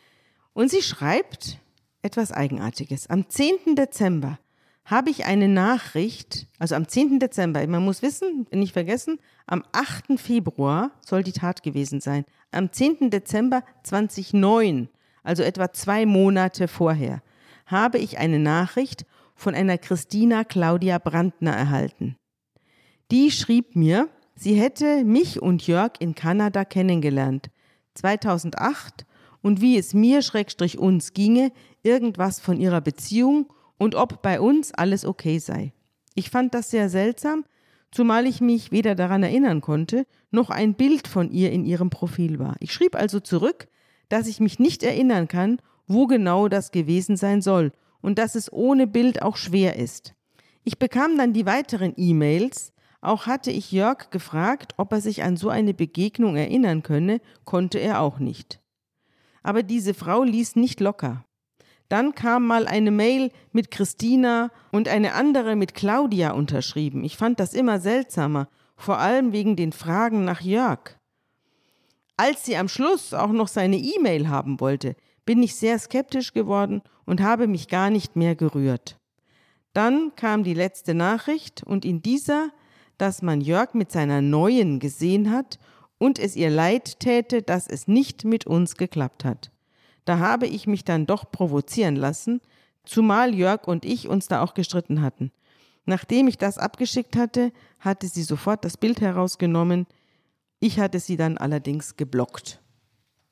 [0.55, 1.61] Und sie schreibt
[2.07, 3.11] etwas Eigenartiges.
[3.11, 3.75] Am 10.
[3.75, 4.39] Dezember
[4.85, 7.19] habe ich eine Nachricht, also am 10.
[7.19, 10.19] Dezember, man muss wissen, nicht vergessen, am 8.
[10.19, 12.25] Februar soll die Tat gewesen sein.
[12.53, 13.11] Am 10.
[13.11, 14.89] Dezember 2009,
[15.25, 17.23] also etwa zwei Monate vorher,
[17.67, 19.05] habe ich eine Nachricht
[19.35, 22.17] von einer Christina Claudia Brandner erhalten.
[23.11, 27.51] Die schrieb mir, sie hätte mich und Jörg in Kanada kennengelernt.
[27.95, 29.05] 2008
[29.43, 31.53] und wie es mir schrägstrich uns ginge,
[31.87, 35.73] irgendwas von ihrer Beziehung und ob bei uns alles okay sei.
[36.15, 37.45] Ich fand das sehr seltsam,
[37.91, 42.39] zumal ich mich weder daran erinnern konnte, noch ein Bild von ihr in ihrem Profil
[42.39, 42.57] war.
[42.61, 43.69] Ich schrieb also zurück,
[44.09, 48.53] dass ich mich nicht erinnern kann, wo genau das gewesen sein soll und dass es
[48.53, 50.15] ohne Bild auch schwer ist.
[50.65, 55.37] Ich bekam dann die weiteren E-Mails, auch hatte ich Jörg gefragt, ob er sich an
[55.37, 58.61] so eine Begegnung erinnern könne, konnte er auch nicht.
[59.43, 61.25] Aber diese Frau ließ nicht locker.
[61.89, 67.05] Dann kam mal eine Mail mit Christina und eine andere mit Claudia unterschrieben.
[67.05, 70.99] Ich fand das immer seltsamer, vor allem wegen den Fragen nach Jörg.
[72.17, 76.83] Als sie am Schluss auch noch seine E-Mail haben wollte, bin ich sehr skeptisch geworden
[77.05, 78.99] und habe mich gar nicht mehr gerührt.
[79.73, 82.51] Dann kam die letzte Nachricht und in dieser,
[82.97, 85.59] dass man Jörg mit seiner neuen gesehen hat
[85.99, 89.51] und es ihr leid täte, dass es nicht mit uns geklappt hat.
[90.07, 92.41] Da habe ich mich dann doch provozieren lassen,
[92.85, 95.33] zumal Jörg und ich uns da auch gestritten hatten.
[95.85, 99.87] Nachdem ich das abgeschickt hatte, hatte sie sofort das Bild herausgenommen.
[100.61, 102.61] Ich hatte sie dann allerdings geblockt.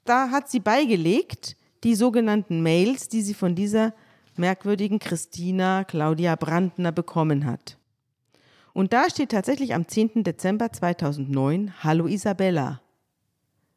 [0.05, 3.95] Da hat sie beigelegt die sogenannten Mails, die sie von dieser
[4.37, 7.79] merkwürdigen Christina Claudia Brandner bekommen hat.
[8.73, 10.25] Und da steht tatsächlich am 10.
[10.25, 12.81] Dezember 2009 Hallo Isabella,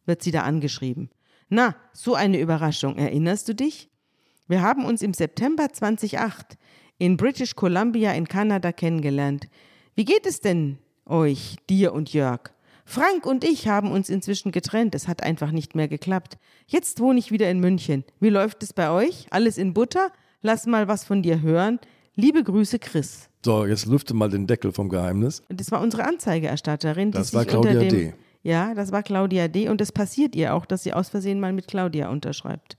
[0.06, 1.12] wird sie da angeschrieben.
[1.50, 3.90] Na, so eine Überraschung, erinnerst du dich?
[4.50, 6.58] Wir haben uns im September 2008
[6.98, 9.48] in British Columbia in Kanada kennengelernt.
[9.96, 12.52] Wie geht es denn euch, dir und Jörg?
[12.84, 16.38] Frank und ich haben uns inzwischen getrennt, es hat einfach nicht mehr geklappt.
[16.68, 18.04] Jetzt wohne ich wieder in München.
[18.20, 19.28] Wie läuft es bei euch?
[19.30, 20.12] Alles in Butter?
[20.42, 21.80] Lass mal was von dir hören.
[22.16, 23.30] Liebe Grüße, Chris.
[23.46, 25.44] So, jetzt lüfte mal den Deckel vom Geheimnis.
[25.50, 27.12] Das war unsere Anzeigeerstatterin.
[27.12, 28.14] Das war Claudia dem, D.
[28.48, 29.68] Ja, das war Claudia D.
[29.68, 32.78] Und es passiert ihr auch, dass sie aus Versehen mal mit Claudia unterschreibt.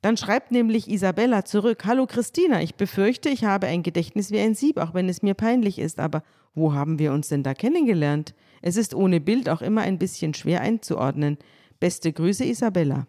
[0.00, 4.54] Dann schreibt nämlich Isabella zurück: Hallo Christina, ich befürchte, ich habe ein Gedächtnis wie ein
[4.54, 6.00] Sieb, auch wenn es mir peinlich ist.
[6.00, 6.22] Aber
[6.54, 8.34] wo haben wir uns denn da kennengelernt?
[8.62, 11.36] Es ist ohne Bild auch immer ein bisschen schwer einzuordnen.
[11.78, 13.06] Beste Grüße, Isabella.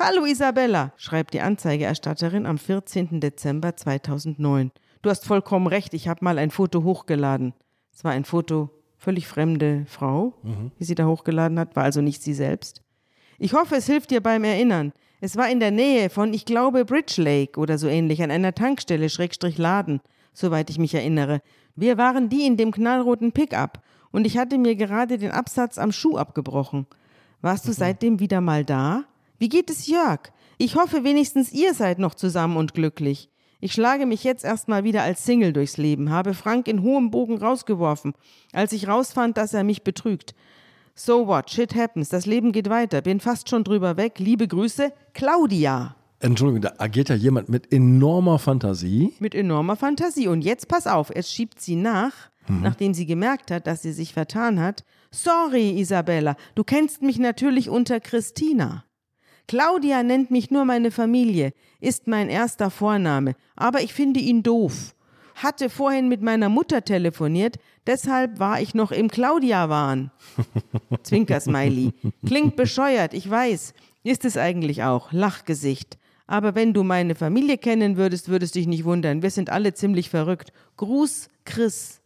[0.00, 3.20] Hallo Isabella, schreibt die Anzeigeerstatterin am 14.
[3.20, 4.72] Dezember 2009.
[5.02, 7.54] Du hast vollkommen recht, ich habe mal ein Foto hochgeladen.
[7.94, 8.75] Es war ein Foto
[9.06, 10.72] völlig fremde Frau, mhm.
[10.80, 12.82] die sie da hochgeladen hat, war also nicht sie selbst.
[13.38, 14.92] Ich hoffe, es hilft dir beim Erinnern.
[15.20, 18.52] Es war in der Nähe von, ich glaube, Bridge Lake oder so ähnlich, an einer
[18.52, 20.00] Tankstelle, Schrägstrich Laden,
[20.32, 21.40] soweit ich mich erinnere.
[21.76, 23.80] Wir waren die in dem knallroten Pickup
[24.10, 26.86] und ich hatte mir gerade den Absatz am Schuh abgebrochen.
[27.42, 27.74] Warst du mhm.
[27.74, 29.04] seitdem wieder mal da?
[29.38, 30.32] Wie geht es Jörg?
[30.58, 33.30] Ich hoffe wenigstens ihr seid noch zusammen und glücklich.
[33.60, 37.38] Ich schlage mich jetzt erstmal wieder als Single durchs Leben, habe Frank in hohem Bogen
[37.38, 38.14] rausgeworfen,
[38.52, 40.34] als ich rausfand, dass er mich betrügt.
[40.94, 44.18] So what, shit happens, das Leben geht weiter, bin fast schon drüber weg.
[44.18, 45.94] Liebe Grüße, Claudia.
[46.20, 49.12] Entschuldigung, da agiert ja jemand mit enormer Fantasie.
[49.18, 50.28] Mit enormer Fantasie.
[50.28, 52.12] Und jetzt pass auf, es schiebt sie nach,
[52.48, 52.62] mhm.
[52.62, 54.84] nachdem sie gemerkt hat, dass sie sich vertan hat.
[55.10, 58.85] Sorry, Isabella, du kennst mich natürlich unter Christina.
[59.48, 64.94] Claudia nennt mich nur meine Familie, ist mein erster Vorname, aber ich finde ihn doof.
[65.36, 70.10] Hatte vorhin mit meiner Mutter telefoniert, deshalb war ich noch im Claudia-Wahn.
[71.02, 71.92] Zwinker-Smiley.
[72.26, 73.74] Klingt bescheuert, ich weiß.
[74.02, 75.12] Ist es eigentlich auch.
[75.12, 75.98] Lachgesicht.
[76.26, 79.22] Aber wenn du meine Familie kennen würdest, würdest dich nicht wundern.
[79.22, 80.52] Wir sind alle ziemlich verrückt.
[80.76, 82.00] Gruß, Chris.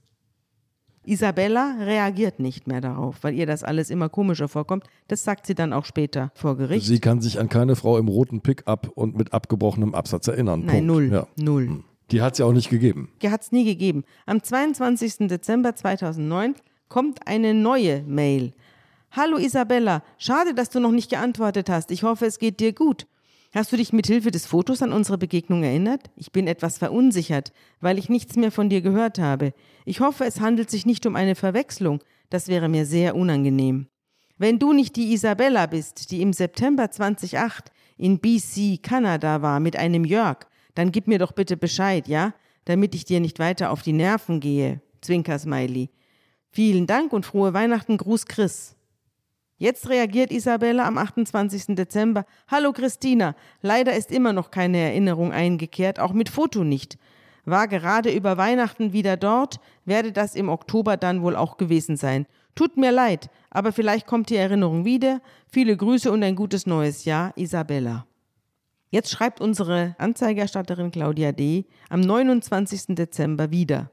[1.04, 4.84] Isabella reagiert nicht mehr darauf, weil ihr das alles immer komischer vorkommt.
[5.08, 6.86] Das sagt sie dann auch später vor Gericht.
[6.86, 10.60] Sie kann sich an keine Frau im roten Pickup und mit abgebrochenem Absatz erinnern.
[10.60, 10.86] Nein, Punkt.
[10.86, 11.10] null.
[11.12, 11.26] Ja.
[11.36, 11.66] Null.
[11.68, 11.84] Hm.
[12.10, 13.08] Die hat es ja auch nicht gegeben.
[13.22, 14.04] Die hat es nie gegeben.
[14.26, 15.28] Am 22.
[15.28, 16.54] Dezember 2009
[16.88, 18.52] kommt eine neue Mail.
[19.12, 21.90] Hallo Isabella, schade, dass du noch nicht geantwortet hast.
[21.90, 23.06] Ich hoffe, es geht dir gut.
[23.52, 26.08] Hast du dich mit Hilfe des Fotos an unsere Begegnung erinnert?
[26.14, 29.54] Ich bin etwas verunsichert, weil ich nichts mehr von dir gehört habe.
[29.84, 32.00] Ich hoffe, es handelt sich nicht um eine Verwechslung.
[32.28, 33.88] Das wäre mir sehr unangenehm.
[34.38, 39.74] Wenn du nicht die Isabella bist, die im September 2008 in BC, Kanada war mit
[39.74, 40.46] einem Jörg,
[40.76, 42.34] dann gib mir doch bitte Bescheid, ja?
[42.66, 44.80] Damit ich dir nicht weiter auf die Nerven gehe.
[45.00, 45.90] Zwinker Smiley.
[46.50, 48.76] Vielen Dank und frohe Weihnachten, Gruß Chris.
[49.60, 51.76] Jetzt reagiert Isabella am 28.
[51.76, 52.24] Dezember.
[52.48, 56.96] Hallo Christina, leider ist immer noch keine Erinnerung eingekehrt, auch mit Foto nicht.
[57.44, 62.24] War gerade über Weihnachten wieder dort, werde das im Oktober dann wohl auch gewesen sein.
[62.54, 65.20] Tut mir leid, aber vielleicht kommt die Erinnerung wieder.
[65.52, 68.06] Viele Grüße und ein gutes neues Jahr, Isabella.
[68.88, 71.66] Jetzt schreibt unsere Anzeigerstatterin Claudia D.
[71.90, 72.94] am 29.
[72.94, 73.90] Dezember wieder.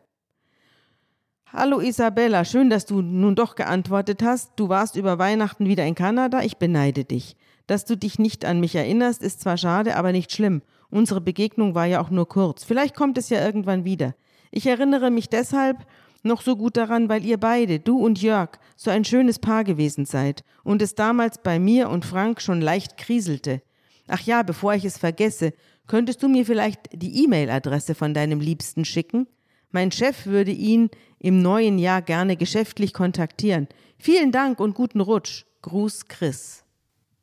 [1.53, 4.51] Hallo Isabella, schön, dass du nun doch geantwortet hast.
[4.57, 7.37] Du warst über Weihnachten wieder in Kanada, ich beneide dich.
[7.67, 10.61] Dass du dich nicht an mich erinnerst, ist zwar schade, aber nicht schlimm.
[10.89, 12.65] Unsere Begegnung war ja auch nur kurz.
[12.65, 14.13] Vielleicht kommt es ja irgendwann wieder.
[14.51, 15.85] Ich erinnere mich deshalb
[16.21, 20.03] noch so gut daran, weil ihr beide, du und Jörg, so ein schönes Paar gewesen
[20.03, 23.61] seid und es damals bei mir und Frank schon leicht kriselte.
[24.09, 25.53] Ach ja, bevor ich es vergesse,
[25.87, 29.27] könntest du mir vielleicht die E-Mail-Adresse von deinem Liebsten schicken?
[29.71, 30.89] Mein Chef würde ihn
[31.19, 33.67] im neuen Jahr gerne geschäftlich kontaktieren.
[33.97, 35.45] Vielen Dank und guten Rutsch.
[35.61, 36.63] Gruß Chris.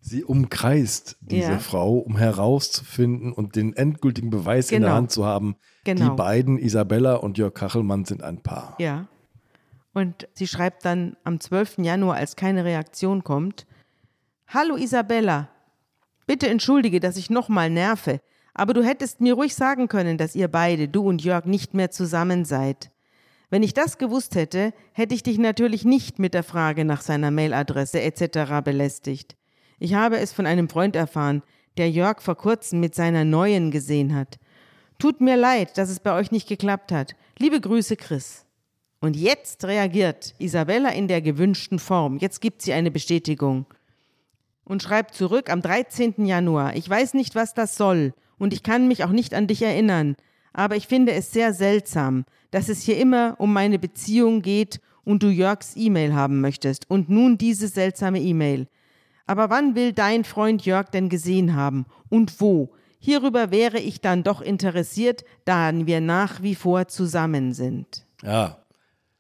[0.01, 1.59] Sie umkreist diese ja.
[1.59, 4.77] Frau, um herauszufinden und den endgültigen Beweis genau.
[4.77, 4.97] in der genau.
[4.97, 5.57] Hand zu haben.
[5.85, 6.11] Genau.
[6.11, 8.77] Die beiden, Isabella und Jörg Kachelmann, sind ein Paar.
[8.79, 9.07] Ja.
[9.95, 11.79] Und sie schreibt dann am 12.
[11.79, 13.67] Januar, als keine Reaktion kommt:
[14.49, 15.49] Hallo Isabella,
[16.27, 18.21] bitte entschuldige, dass ich nochmal nerve,
[18.53, 21.91] aber du hättest mir ruhig sagen können, dass ihr beide, du und Jörg, nicht mehr
[21.91, 22.91] zusammen seid.
[23.55, 27.31] Wenn ich das gewusst hätte, hätte ich dich natürlich nicht mit der Frage nach seiner
[27.31, 28.65] Mailadresse etc.
[28.65, 29.37] belästigt.
[29.79, 31.41] Ich habe es von einem Freund erfahren,
[31.77, 34.41] der Jörg vor kurzem mit seiner neuen gesehen hat.
[34.99, 37.15] Tut mir leid, dass es bei euch nicht geklappt hat.
[37.39, 38.45] Liebe Grüße, Chris.
[39.01, 42.19] Und jetzt reagiert Isabella in der gewünschten Form.
[42.19, 43.67] Jetzt gibt sie eine Bestätigung.
[44.65, 46.27] Und schreibt zurück am 13.
[46.27, 46.75] Januar.
[46.75, 48.15] Ich weiß nicht, was das soll.
[48.37, 50.17] Und ich kann mich auch nicht an dich erinnern.
[50.55, 55.23] Aber ich finde es sehr seltsam, dass es hier immer um meine Beziehung geht und
[55.23, 56.89] du Jörgs E-Mail haben möchtest.
[56.89, 58.69] Und nun diese seltsame E-Mail.
[59.27, 61.87] Aber wann will dein Freund Jörg denn gesehen haben?
[62.09, 62.71] Und wo?
[62.99, 68.07] Hierüber wäre ich dann doch interessiert, da wir nach wie vor zusammen sind.
[68.23, 68.65] Ja,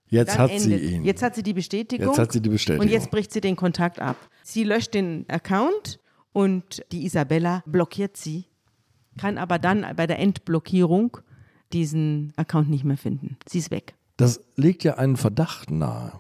[0.06, 0.80] jetzt dann hat endet.
[0.80, 1.04] sie ihn.
[1.04, 2.08] Jetzt hat sie die Bestätigung.
[2.08, 2.86] Jetzt hat sie die Bestätigung.
[2.86, 4.16] Und jetzt bricht sie den Kontakt ab.
[4.42, 6.00] Sie löscht den Account
[6.32, 8.46] und die Isabella blockiert sie,
[9.18, 11.18] kann aber dann bei der Entblockierung
[11.72, 13.36] diesen Account nicht mehr finden.
[13.46, 13.94] Sie ist weg.
[14.16, 16.12] Das legt ja einen Verdacht nahe.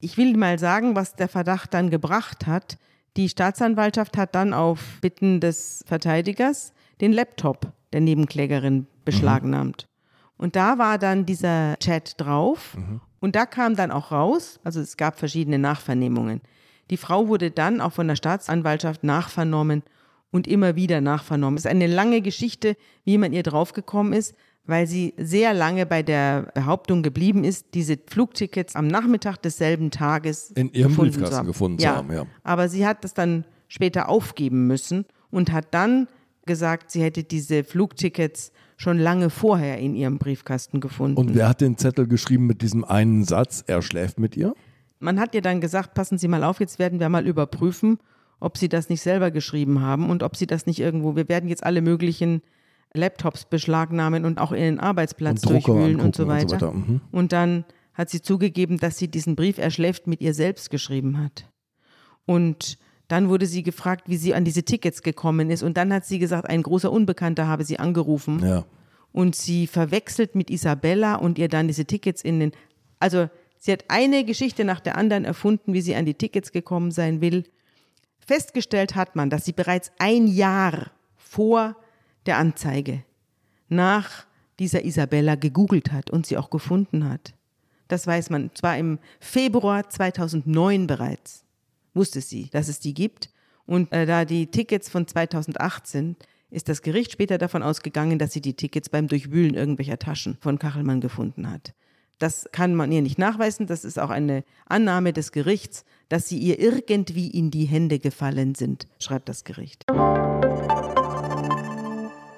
[0.00, 2.78] Ich will mal sagen, was der Verdacht dann gebracht hat.
[3.16, 9.86] Die Staatsanwaltschaft hat dann auf Bitten des Verteidigers den Laptop der Nebenklägerin beschlagnahmt.
[9.88, 9.94] Mhm.
[10.36, 13.00] Und da war dann dieser Chat drauf mhm.
[13.20, 16.40] und da kam dann auch raus, also es gab verschiedene Nachvernehmungen.
[16.90, 19.84] Die Frau wurde dann auch von der Staatsanwaltschaft nachvernommen
[20.34, 21.56] und immer wieder nachvernommen.
[21.56, 24.34] Es ist eine lange Geschichte, wie man ihr draufgekommen ist
[24.66, 30.50] weil sie sehr lange bei der Behauptung geblieben ist, diese Flugtickets am Nachmittag desselben Tages
[30.52, 31.90] in ihrem Briefkasten zu gefunden ja.
[31.90, 32.12] zu haben.
[32.12, 32.26] Ja.
[32.42, 36.08] Aber sie hat das dann später aufgeben müssen und hat dann
[36.46, 41.18] gesagt, sie hätte diese Flugtickets schon lange vorher in ihrem Briefkasten gefunden.
[41.18, 44.54] Und wer hat den Zettel geschrieben mit diesem einen Satz, er schläft mit ihr?
[44.98, 47.98] Man hat ihr dann gesagt, passen Sie mal auf, jetzt werden wir mal überprüfen,
[48.40, 51.48] ob Sie das nicht selber geschrieben haben und ob Sie das nicht irgendwo, wir werden
[51.48, 52.42] jetzt alle möglichen
[52.94, 56.54] Laptops beschlagnahmen und auch ihren Arbeitsplatz und durchwühlen und so weiter.
[56.54, 56.72] Und, so weiter.
[56.72, 57.00] Mhm.
[57.10, 57.64] und dann
[57.94, 61.48] hat sie zugegeben, dass sie diesen Brief erschläft mit ihr selbst geschrieben hat.
[62.26, 62.78] Und
[63.08, 65.62] dann wurde sie gefragt, wie sie an diese Tickets gekommen ist.
[65.62, 68.44] Und dann hat sie gesagt, ein großer Unbekannter habe sie angerufen.
[68.44, 68.64] Ja.
[69.12, 72.52] Und sie verwechselt mit Isabella und ihr dann diese Tickets in den.
[72.98, 73.28] Also,
[73.58, 77.20] sie hat eine Geschichte nach der anderen erfunden, wie sie an die Tickets gekommen sein
[77.20, 77.44] will.
[78.26, 81.76] Festgestellt hat man, dass sie bereits ein Jahr vor
[82.26, 83.02] der Anzeige
[83.68, 84.26] nach
[84.58, 87.34] dieser Isabella gegoogelt hat und sie auch gefunden hat.
[87.88, 88.50] Das weiß man.
[88.54, 91.44] Zwar im Februar 2009 bereits
[91.92, 93.30] wusste sie, dass es die gibt.
[93.66, 96.16] Und äh, da die Tickets von 2008 sind,
[96.50, 100.58] ist das Gericht später davon ausgegangen, dass sie die Tickets beim Durchwühlen irgendwelcher Taschen von
[100.58, 101.74] Kachelmann gefunden hat.
[102.18, 103.66] Das kann man ihr nicht nachweisen.
[103.66, 108.54] Das ist auch eine Annahme des Gerichts, dass sie ihr irgendwie in die Hände gefallen
[108.54, 109.84] sind, schreibt das Gericht.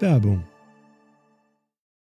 [0.00, 0.44] Werbung.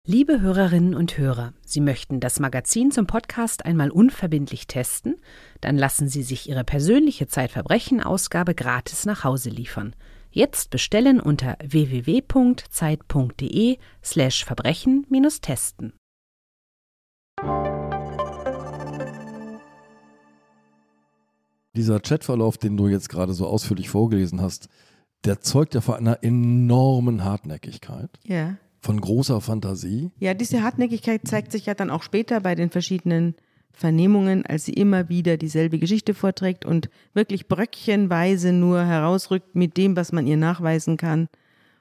[0.05, 5.15] Liebe Hörerinnen und Hörer, Sie möchten das Magazin zum Podcast einmal unverbindlich testen?
[5.61, 9.95] Dann lassen Sie sich Ihre persönliche Zeitverbrechen-Ausgabe gratis nach Hause liefern.
[10.30, 14.45] Jetzt bestellen unter www.zeit.de/slash
[21.76, 24.69] Dieser Chatverlauf, den du jetzt gerade so ausführlich vorgelesen hast,
[25.26, 28.09] der zeugt ja von einer enormen Hartnäckigkeit.
[28.26, 28.57] Ja.
[28.80, 30.11] Von großer Fantasie.
[30.19, 33.36] Ja, diese Hartnäckigkeit zeigt sich ja dann auch später bei den verschiedenen
[33.71, 39.95] Vernehmungen, als sie immer wieder dieselbe Geschichte vorträgt und wirklich bröckchenweise nur herausrückt mit dem,
[39.95, 41.28] was man ihr nachweisen kann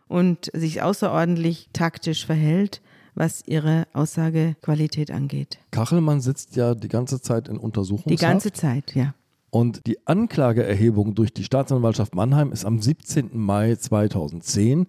[0.09, 2.80] und sich außerordentlich taktisch verhält,
[3.14, 5.59] was ihre Aussagequalität angeht.
[5.70, 8.11] Kachelmann sitzt ja die ganze Zeit in Untersuchungshaft.
[8.11, 9.14] Die ganze Zeit, ja.
[9.55, 13.31] Und die Anklageerhebung durch die Staatsanwaltschaft Mannheim ist am 17.
[13.35, 14.87] Mai 2010.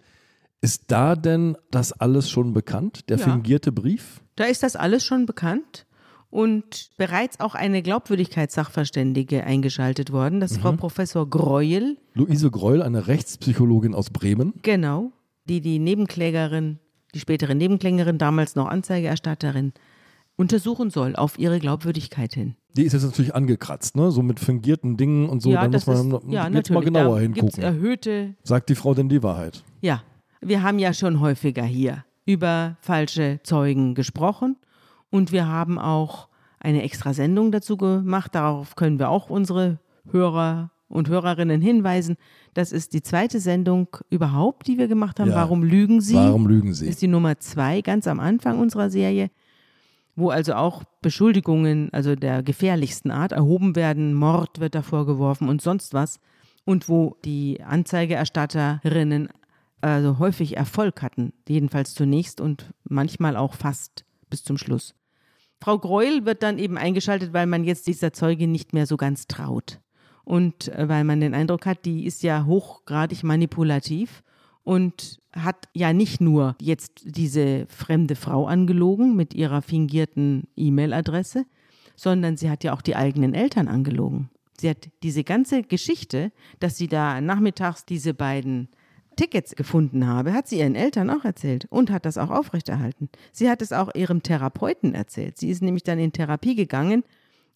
[0.62, 3.26] Ist da denn das alles schon bekannt, der ja.
[3.26, 4.22] fingierte Brief?
[4.38, 5.86] Da ist das alles schon bekannt
[6.30, 10.62] und bereits auch eine Glaubwürdigkeitssachverständige eingeschaltet worden, das ist mhm.
[10.62, 11.98] Frau Professor Greuel.
[12.14, 14.54] Luise Greuel, eine Rechtspsychologin aus Bremen.
[14.62, 15.12] Genau,
[15.44, 16.80] die die Nebenklägerin,
[17.14, 19.74] die spätere Nebenklägerin, damals noch Anzeigerstatterin,
[20.36, 22.56] untersuchen soll auf ihre Glaubwürdigkeit hin.
[22.76, 24.12] Die ist jetzt natürlich angekratzt, ne?
[24.12, 25.52] So mit fingierten Dingen und so.
[25.52, 27.62] Ja, da muss man ist, ja, jetzt mal genauer hingucken.
[27.62, 28.36] Erhöhte.
[28.44, 29.64] Sagt die Frau denn die Wahrheit?
[29.82, 30.02] Ja,
[30.42, 34.58] wir haben ja schon häufiger hier über falsche Zeugen gesprochen
[35.10, 36.30] und wir haben auch
[36.60, 38.34] eine extra Sendung dazu gemacht.
[38.34, 39.80] Darauf können wir auch unsere
[40.10, 42.16] Hörer und Hörerinnen hinweisen.
[42.54, 45.30] Das ist die zweite Sendung überhaupt, die wir gemacht haben.
[45.30, 45.36] Ja.
[45.36, 46.16] Warum lügen Sie?
[46.16, 46.88] Warum lügen Sie?
[46.88, 49.30] Ist die Nummer zwei ganz am Anfang unserer Serie,
[50.16, 54.14] wo also auch Beschuldigungen, also der gefährlichsten Art, erhoben werden.
[54.14, 56.20] Mord wird da vorgeworfen und sonst was.
[56.66, 59.30] Und wo die Anzeigeerstatterinnen
[59.82, 64.96] also häufig Erfolg hatten, jedenfalls zunächst und manchmal auch fast bis zum Schluss.
[65.60, 69.28] Frau Greuel wird dann eben eingeschaltet, weil man jetzt dieser Zeuge nicht mehr so ganz
[69.28, 69.80] traut.
[70.24, 74.24] Und äh, weil man den Eindruck hat, die ist ja hochgradig manipulativ
[74.64, 81.46] und hat ja nicht nur jetzt diese fremde Frau angelogen mit ihrer fingierten E-Mail-Adresse,
[81.96, 84.30] sondern sie hat ja auch die eigenen Eltern angelogen.
[84.60, 88.70] Sie hat diese ganze Geschichte, dass sie da nachmittags diese beiden
[89.16, 93.10] Tickets gefunden habe, hat sie ihren Eltern auch erzählt und hat das auch aufrechterhalten.
[93.32, 95.38] Sie hat es auch ihrem Therapeuten erzählt.
[95.38, 97.04] Sie ist nämlich dann in Therapie gegangen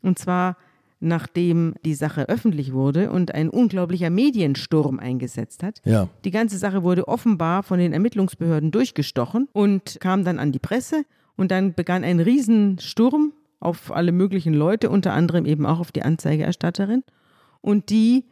[0.01, 0.57] und zwar
[0.99, 5.81] nachdem die Sache öffentlich wurde und ein unglaublicher Mediensturm eingesetzt hat.
[5.85, 6.09] Ja.
[6.23, 11.03] Die ganze Sache wurde offenbar von den Ermittlungsbehörden durchgestochen und kam dann an die Presse
[11.35, 16.03] und dann begann ein Riesensturm auf alle möglichen Leute, unter anderem eben auch auf die
[16.03, 17.03] Anzeigeerstatterin.
[17.61, 18.25] Und die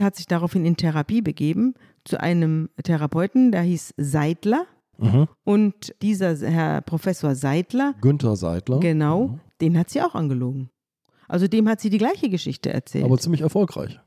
[0.00, 4.66] hat sich daraufhin in Therapie begeben zu einem Therapeuten, der hieß Seidler.
[4.98, 5.28] Mhm.
[5.44, 9.40] Und dieser Herr Professor Seidler, Günther Seidler, genau, mhm.
[9.60, 10.70] den hat sie auch angelogen.
[11.28, 13.04] Also dem hat sie die gleiche Geschichte erzählt.
[13.04, 13.98] Aber ziemlich erfolgreich.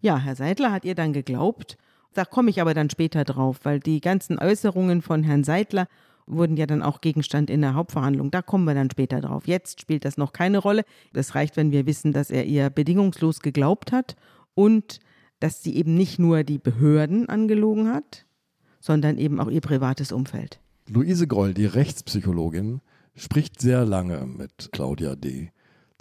[0.00, 1.76] Ja, Herr Seidler hat ihr dann geglaubt.
[2.14, 5.88] Da komme ich aber dann später drauf, weil die ganzen Äußerungen von Herrn Seidler
[6.26, 8.30] wurden ja dann auch Gegenstand in der Hauptverhandlung.
[8.30, 9.46] Da kommen wir dann später drauf.
[9.46, 10.84] Jetzt spielt das noch keine Rolle.
[11.12, 14.16] Das reicht, wenn wir wissen, dass er ihr bedingungslos geglaubt hat
[14.54, 15.00] und
[15.40, 18.26] dass sie eben nicht nur die Behörden angelogen hat,
[18.80, 20.60] sondern eben auch ihr privates Umfeld.
[20.88, 22.80] Luise Groll, die Rechtspsychologin,
[23.14, 25.50] spricht sehr lange mit Claudia D.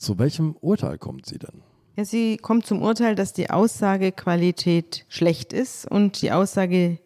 [0.02, 1.62] Zu welchem Urteil kommt sie denn?
[1.96, 6.98] Ja, sie kommt zum Urteil, dass die Aussagequalität schlecht ist und die Aussage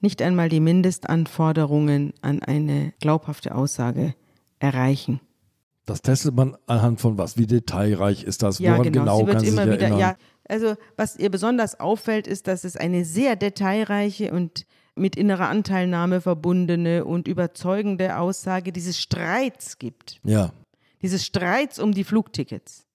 [0.00, 4.14] nicht einmal die Mindestanforderungen an eine glaubhafte Aussage
[4.60, 5.20] erreichen.
[5.86, 7.36] Das testet man anhand von was?
[7.36, 8.60] Wie detailreich ist das?
[8.60, 9.04] Ja, Woran genau.
[9.04, 9.98] genau sie wird immer wieder, erinnern?
[9.98, 10.16] ja,
[10.48, 16.20] also was ihr besonders auffällt, ist, dass es eine sehr detailreiche und mit innerer Anteilnahme
[16.20, 20.20] verbundene und überzeugende Aussage dieses Streits gibt.
[20.22, 20.52] Ja.
[21.02, 22.86] Dieses Streits um die Flugtickets.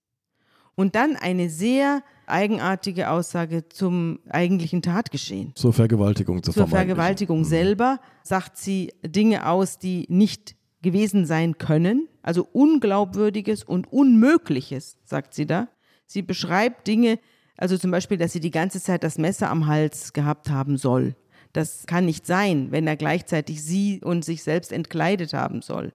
[0.76, 5.52] Und dann eine sehr eigenartige Aussage zum eigentlichen Tatgeschehen.
[5.56, 7.46] Zur Vergewaltigung zu Zur Vergewaltigung mhm.
[7.46, 12.08] selber sagt sie Dinge aus, die nicht gewesen sein können.
[12.22, 15.68] Also Unglaubwürdiges und Unmögliches, sagt sie da.
[16.06, 17.20] Sie beschreibt Dinge,
[17.58, 21.16] also zum Beispiel, dass sie die ganze Zeit das Messer am Hals gehabt haben soll.
[21.54, 25.92] Das kann nicht sein, wenn er gleichzeitig sie und sich selbst entkleidet haben soll.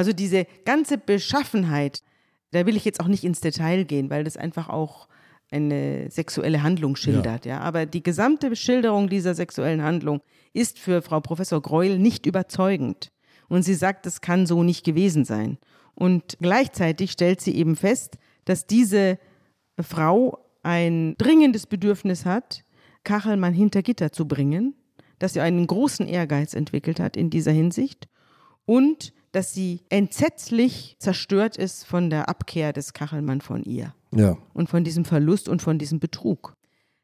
[0.00, 2.02] Also diese ganze Beschaffenheit,
[2.52, 5.08] da will ich jetzt auch nicht ins Detail gehen, weil das einfach auch
[5.50, 7.56] eine sexuelle Handlung schildert, ja.
[7.56, 7.60] ja.
[7.60, 10.22] Aber die gesamte Schilderung dieser sexuellen Handlung
[10.54, 13.12] ist für Frau Professor Greuel nicht überzeugend.
[13.50, 15.58] Und sie sagt, das kann so nicht gewesen sein.
[15.94, 19.18] Und gleichzeitig stellt sie eben fest, dass diese
[19.78, 22.64] Frau ein dringendes Bedürfnis hat,
[23.04, 24.74] Kachelmann hinter Gitter zu bringen,
[25.18, 28.08] dass sie einen großen Ehrgeiz entwickelt hat in dieser Hinsicht
[28.64, 33.94] und dass sie entsetzlich zerstört ist von der Abkehr des Kachelmann von ihr.
[34.12, 34.36] Ja.
[34.52, 36.56] Und von diesem Verlust und von diesem Betrug.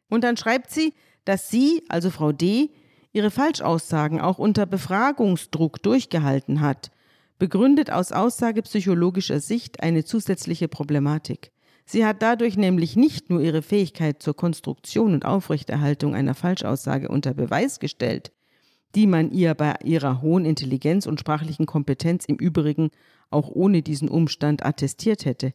[0.09, 0.93] Und dann schreibt sie,
[1.25, 2.71] dass sie, also Frau D.,
[3.13, 6.91] ihre Falschaussagen auch unter Befragungsdruck durchgehalten hat,
[7.39, 11.53] begründet aus aussagepsychologischer Sicht eine zusätzliche Problematik.
[11.85, 17.33] Sie hat dadurch nämlich nicht nur ihre Fähigkeit zur Konstruktion und Aufrechterhaltung einer Falschaussage unter
[17.33, 18.33] Beweis gestellt,
[18.97, 22.91] die man ihr bei ihrer hohen Intelligenz und sprachlichen Kompetenz im Übrigen
[23.31, 25.53] auch ohne diesen Umstand attestiert hätte.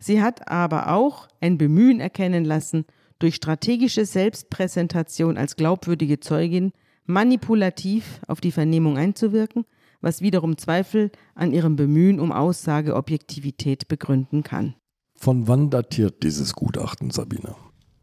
[0.00, 2.84] Sie hat aber auch ein Bemühen erkennen lassen,
[3.20, 6.72] durch strategische Selbstpräsentation als glaubwürdige Zeugin
[7.04, 9.66] manipulativ auf die Vernehmung einzuwirken,
[10.00, 14.74] was wiederum Zweifel an ihrem Bemühen um Aussageobjektivität begründen kann.
[15.16, 17.54] Von wann datiert dieses Gutachten, Sabine?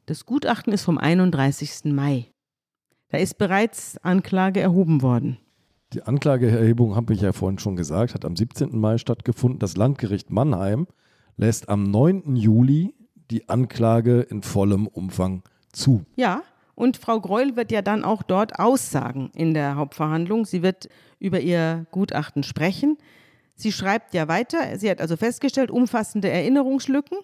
[0.05, 1.85] Das Gutachten ist vom 31.
[1.85, 2.29] Mai.
[3.09, 5.37] Da ist bereits Anklage erhoben worden.
[5.93, 8.77] Die Anklageerhebung, habe ich ja vorhin schon gesagt, hat am 17.
[8.77, 9.59] Mai stattgefunden.
[9.59, 10.87] Das Landgericht Mannheim
[11.37, 12.35] lässt am 9.
[12.35, 12.93] Juli
[13.31, 16.05] die Anklage in vollem Umfang zu.
[16.15, 16.43] Ja,
[16.75, 20.45] und Frau Greul wird ja dann auch dort aussagen in der Hauptverhandlung.
[20.45, 20.89] Sie wird
[21.19, 22.97] über ihr Gutachten sprechen.
[23.55, 24.77] Sie schreibt ja weiter.
[24.77, 27.17] Sie hat also festgestellt, umfassende Erinnerungslücken.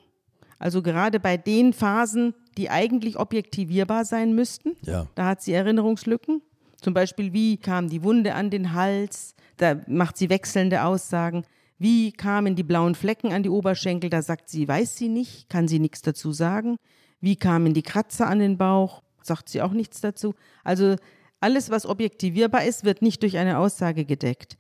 [0.64, 4.78] Also gerade bei den Phasen, die eigentlich objektivierbar sein müssten.
[4.86, 5.08] Ja.
[5.14, 6.42] Da hat sie Erinnerungslücken.
[6.80, 9.36] Zum Beispiel, wie kam die Wunde an den Hals?
[9.58, 11.44] Da macht sie wechselnde Aussagen.
[11.80, 14.10] Wie kamen die blauen Flecken an die Oberschenkel?
[14.10, 16.78] Da sagt sie, weiß sie nicht, kann sie nichts dazu sagen.
[17.20, 19.04] Wie kamen die Kratzer an den Bauch?
[19.22, 20.34] Sagt sie auch nichts dazu.
[20.64, 20.96] Also
[21.42, 24.56] alles, was objektivierbar ist, wird nicht durch eine Aussage gedeckt.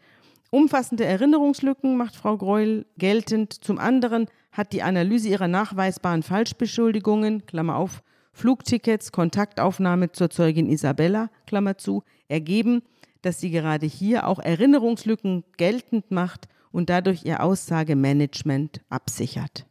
[0.52, 3.54] Umfassende Erinnerungslücken macht Frau Greul geltend.
[3.54, 11.30] Zum anderen hat die Analyse ihrer nachweisbaren Falschbeschuldigungen, Klammer auf, Flugtickets, Kontaktaufnahme zur Zeugin Isabella,
[11.46, 12.84] Klammer zu, ergeben,
[13.22, 19.66] dass sie gerade hier auch Erinnerungslücken geltend macht und dadurch ihr Aussagemanagement absichert.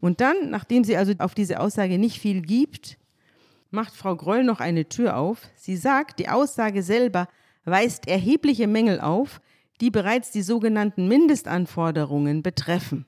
[0.00, 2.98] Und dann, nachdem sie also auf diese Aussage nicht viel gibt,
[3.70, 5.48] macht Frau Groll noch eine Tür auf.
[5.56, 7.28] Sie sagt, die Aussage selber
[7.64, 9.40] weist erhebliche Mängel auf,
[9.80, 13.06] die bereits die sogenannten Mindestanforderungen betreffen.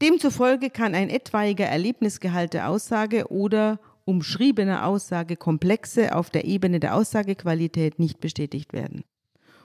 [0.00, 7.98] Demzufolge kann ein etwaiger Erlebnisgehalt der Aussage oder umschriebene Aussagekomplexe auf der Ebene der Aussagequalität
[7.98, 9.04] nicht bestätigt werden.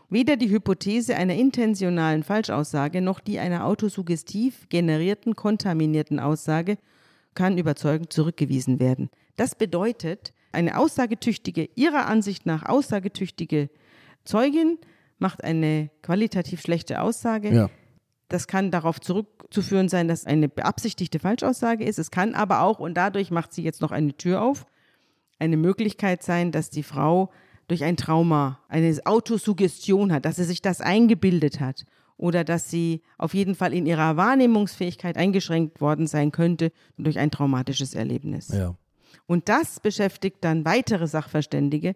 [0.10, 6.78] Weder die Hypothese einer intentionalen Falschaussage noch die einer autosuggestiv generierten, kontaminierten Aussage
[7.36, 9.10] kann überzeugend zurückgewiesen werden.
[9.38, 13.70] Das bedeutet, eine aussagetüchtige, ihrer Ansicht nach aussagetüchtige
[14.24, 14.78] Zeugin
[15.18, 17.54] macht eine qualitativ schlechte Aussage.
[17.54, 17.70] Ja.
[18.34, 22.00] Das kann darauf zurückzuführen sein, dass eine beabsichtigte Falschaussage ist.
[22.00, 24.66] Es kann aber auch, und dadurch macht sie jetzt noch eine Tür auf,
[25.38, 27.30] eine Möglichkeit sein, dass die Frau
[27.68, 31.86] durch ein Trauma, eine Autosuggestion hat, dass sie sich das eingebildet hat
[32.18, 37.30] oder dass sie auf jeden Fall in ihrer Wahrnehmungsfähigkeit eingeschränkt worden sein könnte durch ein
[37.30, 38.48] traumatisches Erlebnis.
[38.48, 38.74] Ja.
[39.28, 41.94] Und das beschäftigt dann weitere Sachverständige,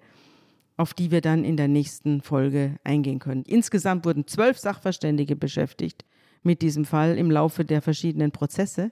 [0.76, 3.42] auf die wir dann in der nächsten Folge eingehen können.
[3.42, 6.06] Insgesamt wurden zwölf Sachverständige beschäftigt
[6.48, 8.92] mit diesem Fall im Laufe der verschiedenen Prozesse.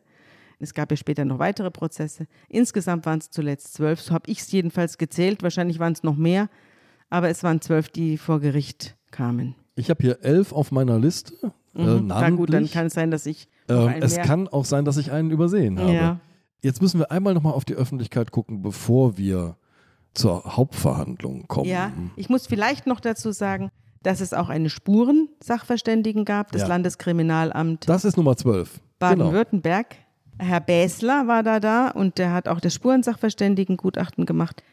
[0.60, 2.28] Es gab ja später noch weitere Prozesse.
[2.48, 5.42] Insgesamt waren es zuletzt zwölf, so habe ich es jedenfalls gezählt.
[5.42, 6.50] Wahrscheinlich waren es noch mehr,
[7.10, 9.56] aber es waren zwölf, die vor Gericht kamen.
[9.76, 11.34] Ich habe hier elf auf meiner Liste.
[11.76, 12.08] Äh, mhm.
[12.08, 13.50] Na gut, dann kann es sein, dass ich.
[13.68, 15.94] Ähm, es kann auch sein, dass ich einen übersehen habe.
[15.94, 16.20] Ja.
[16.62, 19.58] Jetzt müssen wir einmal nochmal auf die Öffentlichkeit gucken, bevor wir
[20.14, 21.70] zur Hauptverhandlung kommen.
[21.70, 23.72] Ja, ich muss vielleicht noch dazu sagen,
[24.06, 26.68] dass es auch eine Spurensachverständigen gab, das ja.
[26.68, 27.90] Landeskriminalamt.
[27.90, 28.80] Das ist Nummer 12.
[29.00, 29.90] Baden-Württemberg.
[29.90, 30.50] Genau.
[30.50, 34.64] Herr Bäsler war da da und der hat auch das Spurensachverständigengutachten gemacht.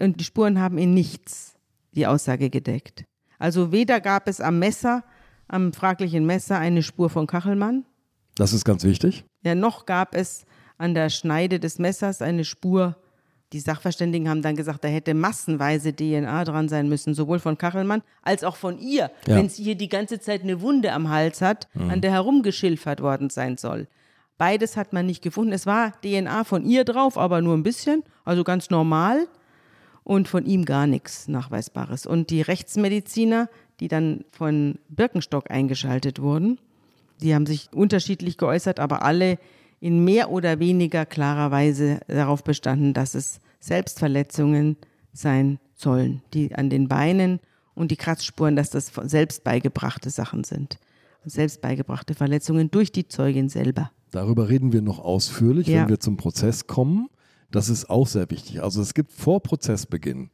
[0.00, 1.54] Und die Spuren haben in nichts
[1.94, 3.04] die Aussage gedeckt.
[3.38, 5.04] Also weder gab es am Messer,
[5.48, 7.84] am fraglichen Messer, eine Spur von Kachelmann.
[8.34, 9.24] Das ist ganz wichtig.
[9.42, 10.44] Ja, noch gab es
[10.78, 12.96] an der Schneide des Messers eine Spur.
[13.52, 18.02] Die Sachverständigen haben dann gesagt, da hätte massenweise DNA dran sein müssen, sowohl von Kachelmann
[18.22, 19.36] als auch von ihr, ja.
[19.36, 21.90] wenn sie hier die ganze Zeit eine Wunde am Hals hat, mhm.
[21.90, 23.88] an der herumgeschilfert worden sein soll.
[24.38, 25.52] Beides hat man nicht gefunden.
[25.52, 29.26] Es war DNA von ihr drauf, aber nur ein bisschen, also ganz normal.
[30.02, 32.06] Und von ihm gar nichts Nachweisbares.
[32.06, 36.58] Und die Rechtsmediziner, die dann von Birkenstock eingeschaltet wurden,
[37.20, 39.38] die haben sich unterschiedlich geäußert, aber alle
[39.80, 44.76] in mehr oder weniger klarer Weise darauf bestanden, dass es Selbstverletzungen
[45.12, 47.40] sein sollen, die an den Beinen
[47.74, 50.78] und die Kratzspuren, dass das selbst beigebrachte Sachen sind.
[51.24, 53.90] Selbst beigebrachte Verletzungen durch die Zeugin selber.
[54.10, 55.82] Darüber reden wir noch ausführlich, ja.
[55.82, 57.08] wenn wir zum Prozess kommen.
[57.50, 58.62] Das ist auch sehr wichtig.
[58.62, 60.30] Also es gibt vor Prozessbeginn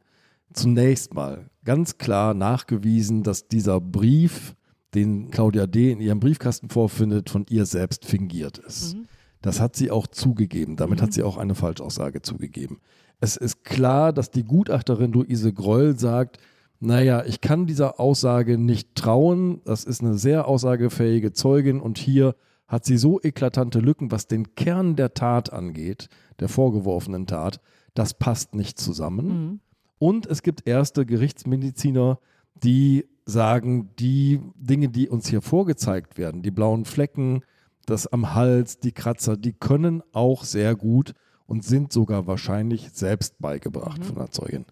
[0.53, 4.55] zunächst mal ganz klar nachgewiesen, dass dieser Brief,
[4.93, 5.91] den Claudia D.
[5.91, 8.95] in ihrem Briefkasten vorfindet, von ihr selbst fingiert ist.
[8.95, 9.07] Mhm.
[9.47, 10.75] Das hat sie auch zugegeben.
[10.75, 11.03] Damit mhm.
[11.03, 12.81] hat sie auch eine Falschaussage zugegeben.
[13.21, 16.37] Es ist klar, dass die Gutachterin Luise Groll sagt,
[16.81, 19.61] naja, ich kann dieser Aussage nicht trauen.
[19.63, 22.35] Das ist eine sehr aussagefähige Zeugin und hier
[22.67, 26.09] hat sie so eklatante Lücken, was den Kern der Tat angeht,
[26.41, 27.61] der vorgeworfenen Tat,
[27.93, 29.27] das passt nicht zusammen.
[29.27, 29.59] Mhm.
[29.97, 32.19] Und es gibt erste Gerichtsmediziner,
[32.61, 37.43] die sagen, die Dinge, die uns hier vorgezeigt werden, die blauen Flecken,
[37.87, 41.13] das am Hals, die Kratzer, die können auch sehr gut
[41.47, 44.03] und sind sogar wahrscheinlich selbst beigebracht mhm.
[44.03, 44.65] von der Zeugin.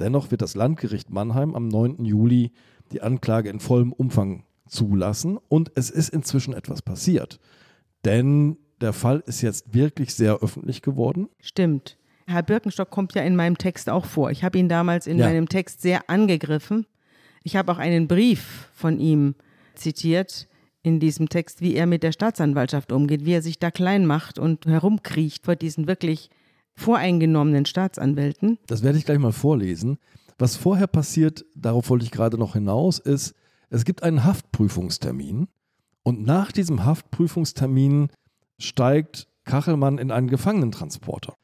[0.00, 2.04] Dennoch wird das Landgericht Mannheim am 9.
[2.04, 2.52] Juli
[2.90, 7.38] die Anklage in vollem Umfang zulassen und es ist inzwischen etwas passiert.
[8.04, 11.28] Denn der Fall ist jetzt wirklich sehr öffentlich geworden.
[11.40, 11.98] Stimmt.
[12.26, 14.30] Herr Birkenstock kommt ja in meinem Text auch vor.
[14.30, 15.26] Ich habe ihn damals in ja.
[15.26, 16.86] meinem Text sehr angegriffen.
[17.42, 19.34] Ich habe auch einen Brief von ihm
[19.74, 20.48] zitiert
[20.82, 24.38] in diesem Text, wie er mit der Staatsanwaltschaft umgeht, wie er sich da klein macht
[24.38, 26.30] und herumkriecht vor diesen wirklich
[26.74, 28.58] voreingenommenen Staatsanwälten.
[28.66, 29.98] Das werde ich gleich mal vorlesen.
[30.38, 33.34] Was vorher passiert, darauf wollte ich gerade noch hinaus, ist,
[33.70, 35.46] es gibt einen Haftprüfungstermin
[36.02, 38.08] und nach diesem Haftprüfungstermin
[38.58, 41.36] steigt Kachelmann in einen Gefangenentransporter.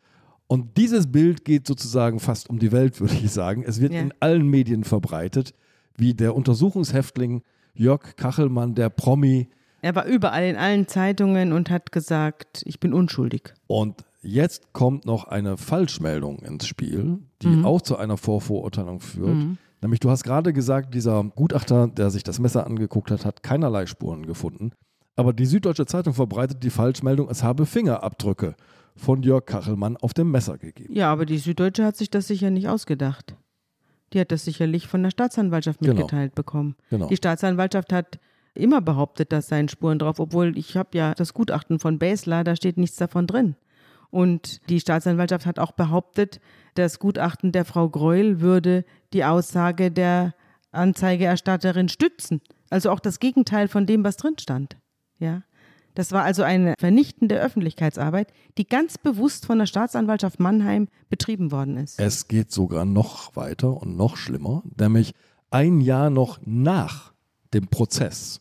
[0.46, 3.62] Und dieses Bild geht sozusagen fast um die Welt, würde ich sagen.
[3.66, 4.00] Es wird ja.
[4.00, 5.54] in allen Medien verbreitet,
[5.96, 7.42] wie der Untersuchungshäftling
[7.78, 9.48] Jörg Kachelmann, der Promi.
[9.82, 13.54] Er war überall in allen Zeitungen und hat gesagt, ich bin unschuldig.
[13.68, 17.64] Und jetzt kommt noch eine Falschmeldung ins Spiel, die mhm.
[17.64, 19.36] auch zu einer Vorvorurteilung führt.
[19.36, 19.58] Mhm.
[19.80, 23.86] Nämlich, du hast gerade gesagt, dieser Gutachter, der sich das Messer angeguckt hat, hat keinerlei
[23.86, 24.72] Spuren gefunden.
[25.14, 28.56] Aber die Süddeutsche Zeitung verbreitet die Falschmeldung, es habe Fingerabdrücke
[28.96, 30.92] von Jörg Kachelmann auf dem Messer gegeben.
[30.92, 33.36] Ja, aber die Süddeutsche hat sich das sicher nicht ausgedacht.
[34.12, 35.94] Die hat das sicherlich von der Staatsanwaltschaft genau.
[35.94, 36.34] mitgeteilt genau.
[36.34, 36.76] bekommen.
[36.90, 37.08] Genau.
[37.08, 38.18] Die Staatsanwaltschaft hat
[38.54, 42.56] immer behauptet, dass seien Spuren drauf, obwohl ich habe ja das Gutachten von Basler, da
[42.56, 43.56] steht nichts davon drin.
[44.10, 46.40] Und die Staatsanwaltschaft hat auch behauptet,
[46.74, 50.34] das Gutachten der Frau Greuel würde die Aussage der
[50.72, 52.40] Anzeigeerstatterin stützen.
[52.70, 54.76] Also auch das Gegenteil von dem, was drin stand.
[55.18, 55.42] Ja.
[55.98, 61.76] Das war also eine vernichtende Öffentlichkeitsarbeit, die ganz bewusst von der Staatsanwaltschaft Mannheim betrieben worden
[61.76, 61.98] ist.
[61.98, 65.12] Es geht sogar noch weiter und noch schlimmer, nämlich
[65.50, 67.14] ein Jahr noch nach
[67.52, 68.40] dem Prozess,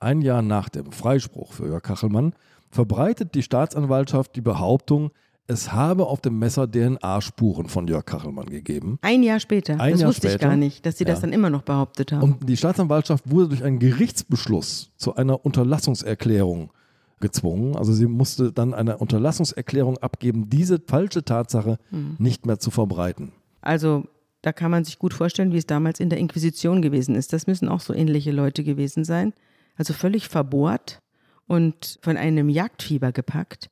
[0.00, 2.32] ein Jahr nach dem Freispruch für Jörg Kachelmann,
[2.70, 5.10] verbreitet die Staatsanwaltschaft die Behauptung,
[5.46, 8.98] es habe auf dem Messer DNA-Spuren von Jörg Kachelmann gegeben.
[9.02, 9.78] Ein Jahr später.
[9.78, 10.34] Ein das Jahr wusste später.
[10.36, 11.10] ich gar nicht, dass sie ja.
[11.10, 12.22] das dann immer noch behauptet haben.
[12.22, 16.70] Und die Staatsanwaltschaft wurde durch einen Gerichtsbeschluss zu einer Unterlassungserklärung
[17.20, 17.76] gezwungen.
[17.76, 22.16] Also sie musste dann eine Unterlassungserklärung abgeben, diese falsche Tatsache hm.
[22.18, 23.32] nicht mehr zu verbreiten.
[23.62, 24.04] Also
[24.42, 27.32] da kann man sich gut vorstellen, wie es damals in der Inquisition gewesen ist.
[27.32, 29.32] Das müssen auch so ähnliche Leute gewesen sein.
[29.76, 31.00] Also völlig verbohrt
[31.46, 33.70] und von einem Jagdfieber gepackt,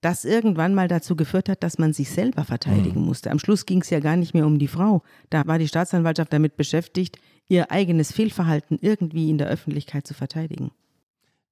[0.00, 3.06] das irgendwann mal dazu geführt hat, dass man sich selber verteidigen mhm.
[3.06, 3.30] musste.
[3.30, 5.02] Am Schluss ging es ja gar nicht mehr um die Frau.
[5.28, 7.18] Da war die Staatsanwaltschaft damit beschäftigt,
[7.48, 10.70] ihr eigenes Fehlverhalten irgendwie in der Öffentlichkeit zu verteidigen.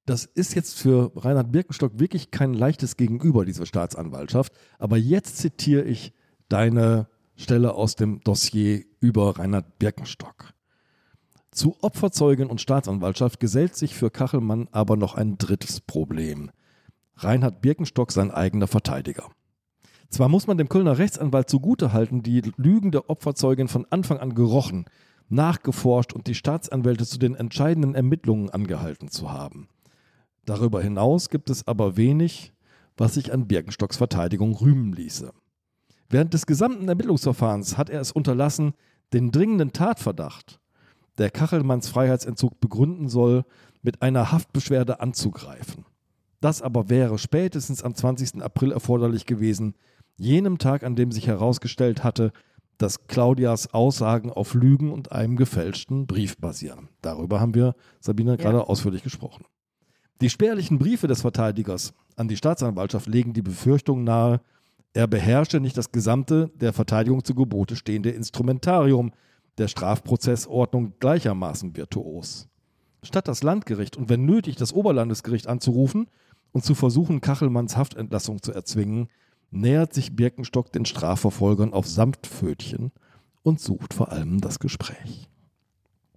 [0.09, 4.55] Das ist jetzt für Reinhard Birkenstock wirklich kein leichtes Gegenüber, diese Staatsanwaltschaft.
[4.79, 6.15] Aber jetzt zitiere ich
[6.49, 10.55] deine Stelle aus dem Dossier über Reinhard Birkenstock.
[11.51, 16.53] Zu Opferzeugen und Staatsanwaltschaft gesellt sich für Kachelmann aber noch ein drittes Problem.
[17.17, 19.29] Reinhard Birkenstock sein eigener Verteidiger.
[20.09, 24.87] Zwar muss man dem Kölner Rechtsanwalt zugutehalten, die Lügen der Opferzeugin von Anfang an gerochen,
[25.29, 29.69] nachgeforscht und die Staatsanwälte zu den entscheidenden Ermittlungen angehalten zu haben.
[30.49, 32.55] Darüber hinaus gibt es aber wenig,
[32.97, 35.31] was sich an Birkenstocks Verteidigung rühmen ließe.
[36.09, 38.73] Während des gesamten Ermittlungsverfahrens hat er es unterlassen,
[39.13, 40.59] den dringenden Tatverdacht,
[41.19, 43.45] der Kachelmanns Freiheitsentzug begründen soll,
[43.83, 45.85] mit einer Haftbeschwerde anzugreifen.
[46.41, 48.43] Das aber wäre spätestens am 20.
[48.43, 49.75] April erforderlich gewesen,
[50.17, 52.33] jenem Tag, an dem sich herausgestellt hatte,
[52.79, 56.89] dass Claudias Aussagen auf Lügen und einem gefälschten Brief basieren.
[57.03, 58.37] Darüber haben wir, Sabine, ja.
[58.37, 59.45] gerade ausführlich gesprochen.
[60.21, 64.41] Die spärlichen Briefe des Verteidigers an die Staatsanwaltschaft legen die Befürchtung nahe,
[64.93, 69.13] er beherrsche nicht das gesamte der Verteidigung zu Gebote stehende Instrumentarium
[69.59, 72.49] der Strafprozessordnung gleichermaßen virtuos.
[73.05, 76.09] Statt das Landgericht und wenn nötig das Oberlandesgericht anzurufen
[76.51, 79.09] und zu versuchen, Kachelmanns Haftentlassung zu erzwingen,
[79.51, 82.91] nähert sich Birkenstock den Strafverfolgern auf Samtpfötchen
[83.43, 85.29] und sucht vor allem das Gespräch.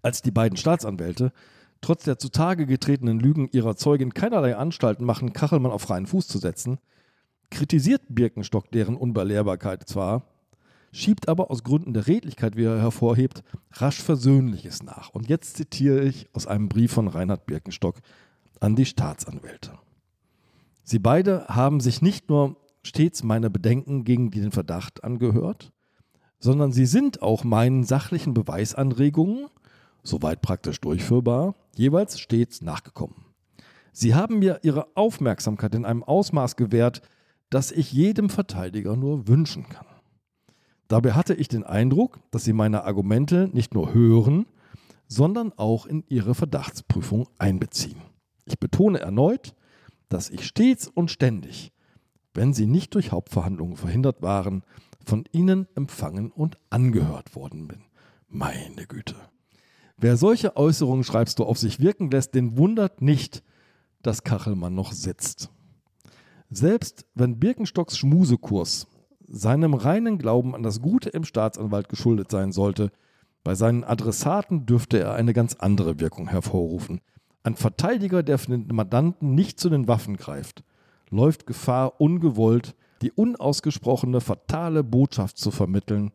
[0.02, 1.32] Als die beiden Staatsanwälte
[1.82, 6.38] trotz der zutage getretenen Lügen ihrer Zeugin keinerlei Anstalten machen, Kachelmann auf freien Fuß zu
[6.38, 6.80] setzen,
[7.50, 10.24] kritisiert Birkenstock deren Unbelehrbarkeit zwar,
[10.92, 13.44] schiebt aber aus Gründen der Redlichkeit, wie er hervorhebt,
[13.74, 15.10] rasch Versöhnliches nach.
[15.10, 17.98] Und jetzt zitiere ich aus einem Brief von Reinhard Birkenstock
[18.60, 19.72] an die Staatsanwälte.
[20.84, 25.72] Sie beide haben sich nicht nur stets meine Bedenken gegen den Verdacht angehört,
[26.40, 29.48] sondern sie sind auch meinen sachlichen Beweisanregungen
[30.04, 33.26] soweit praktisch durchführbar, jeweils stets nachgekommen.
[33.94, 37.02] Sie haben mir ihre Aufmerksamkeit in einem Ausmaß gewährt,
[37.50, 39.86] das ich jedem Verteidiger nur wünschen kann.
[40.88, 44.46] Dabei hatte ich den Eindruck, dass sie meine Argumente nicht nur hören,
[45.08, 48.02] sondern auch in ihre Verdachtsprüfung einbeziehen.
[48.46, 49.54] Ich betone erneut,
[50.10, 51.72] dass ich stets und ständig,
[52.34, 54.64] wenn sie nicht durch Hauptverhandlungen verhindert waren,
[55.06, 57.84] von ihnen empfangen und angehört worden bin.
[58.28, 59.16] Meine Güte.
[60.02, 63.44] Wer solche Äußerungen, schreibst du, auf sich wirken lässt, den wundert nicht,
[64.02, 65.52] dass Kachelmann noch sitzt.
[66.50, 68.88] Selbst wenn Birkenstocks Schmusekurs
[69.28, 72.92] seinem reinen Glauben an das Gute im Staatsanwalt geschuldet sein sollte,
[73.44, 77.00] bei seinen Adressaten dürfte er eine ganz andere Wirkung hervorrufen.
[77.44, 80.64] Ein Verteidiger, der für den Mandanten nicht zu den Waffen greift,
[81.12, 86.12] läuft Gefahr, ungewollt die unausgesprochene fatale Botschaft zu vermitteln,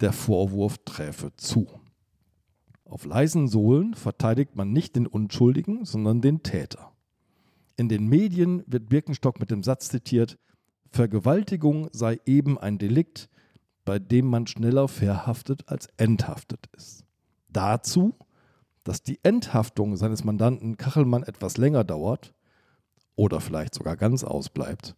[0.00, 1.68] der Vorwurf träfe zu.
[2.88, 6.92] Auf leisen Sohlen verteidigt man nicht den Unschuldigen, sondern den Täter.
[7.76, 10.38] In den Medien wird Birkenstock mit dem Satz zitiert,
[10.90, 13.28] Vergewaltigung sei eben ein Delikt,
[13.84, 17.04] bei dem man schneller verhaftet als enthaftet ist.
[17.50, 18.14] Dazu,
[18.84, 22.34] dass die Enthaftung seines Mandanten Kachelmann etwas länger dauert
[23.16, 24.96] oder vielleicht sogar ganz ausbleibt,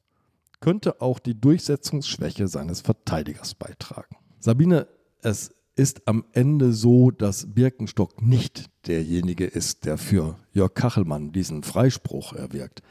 [0.60, 4.16] könnte auch die Durchsetzungsschwäche seines Verteidigers beitragen.
[4.38, 4.86] Sabine,
[5.22, 11.62] es ist am Ende so, dass Birkenstock nicht derjenige ist, der für Jörg Kachelmann diesen
[11.62, 12.82] Freispruch erwirkt.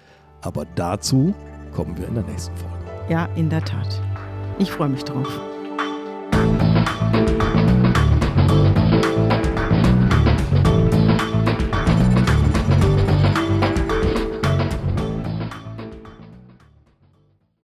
[0.42, 1.36] Aber dazu
[1.72, 2.86] kommen wir in der nächsten Folge.
[3.08, 4.02] Ja, in der Tat.
[4.58, 5.28] Ich freue mich drauf.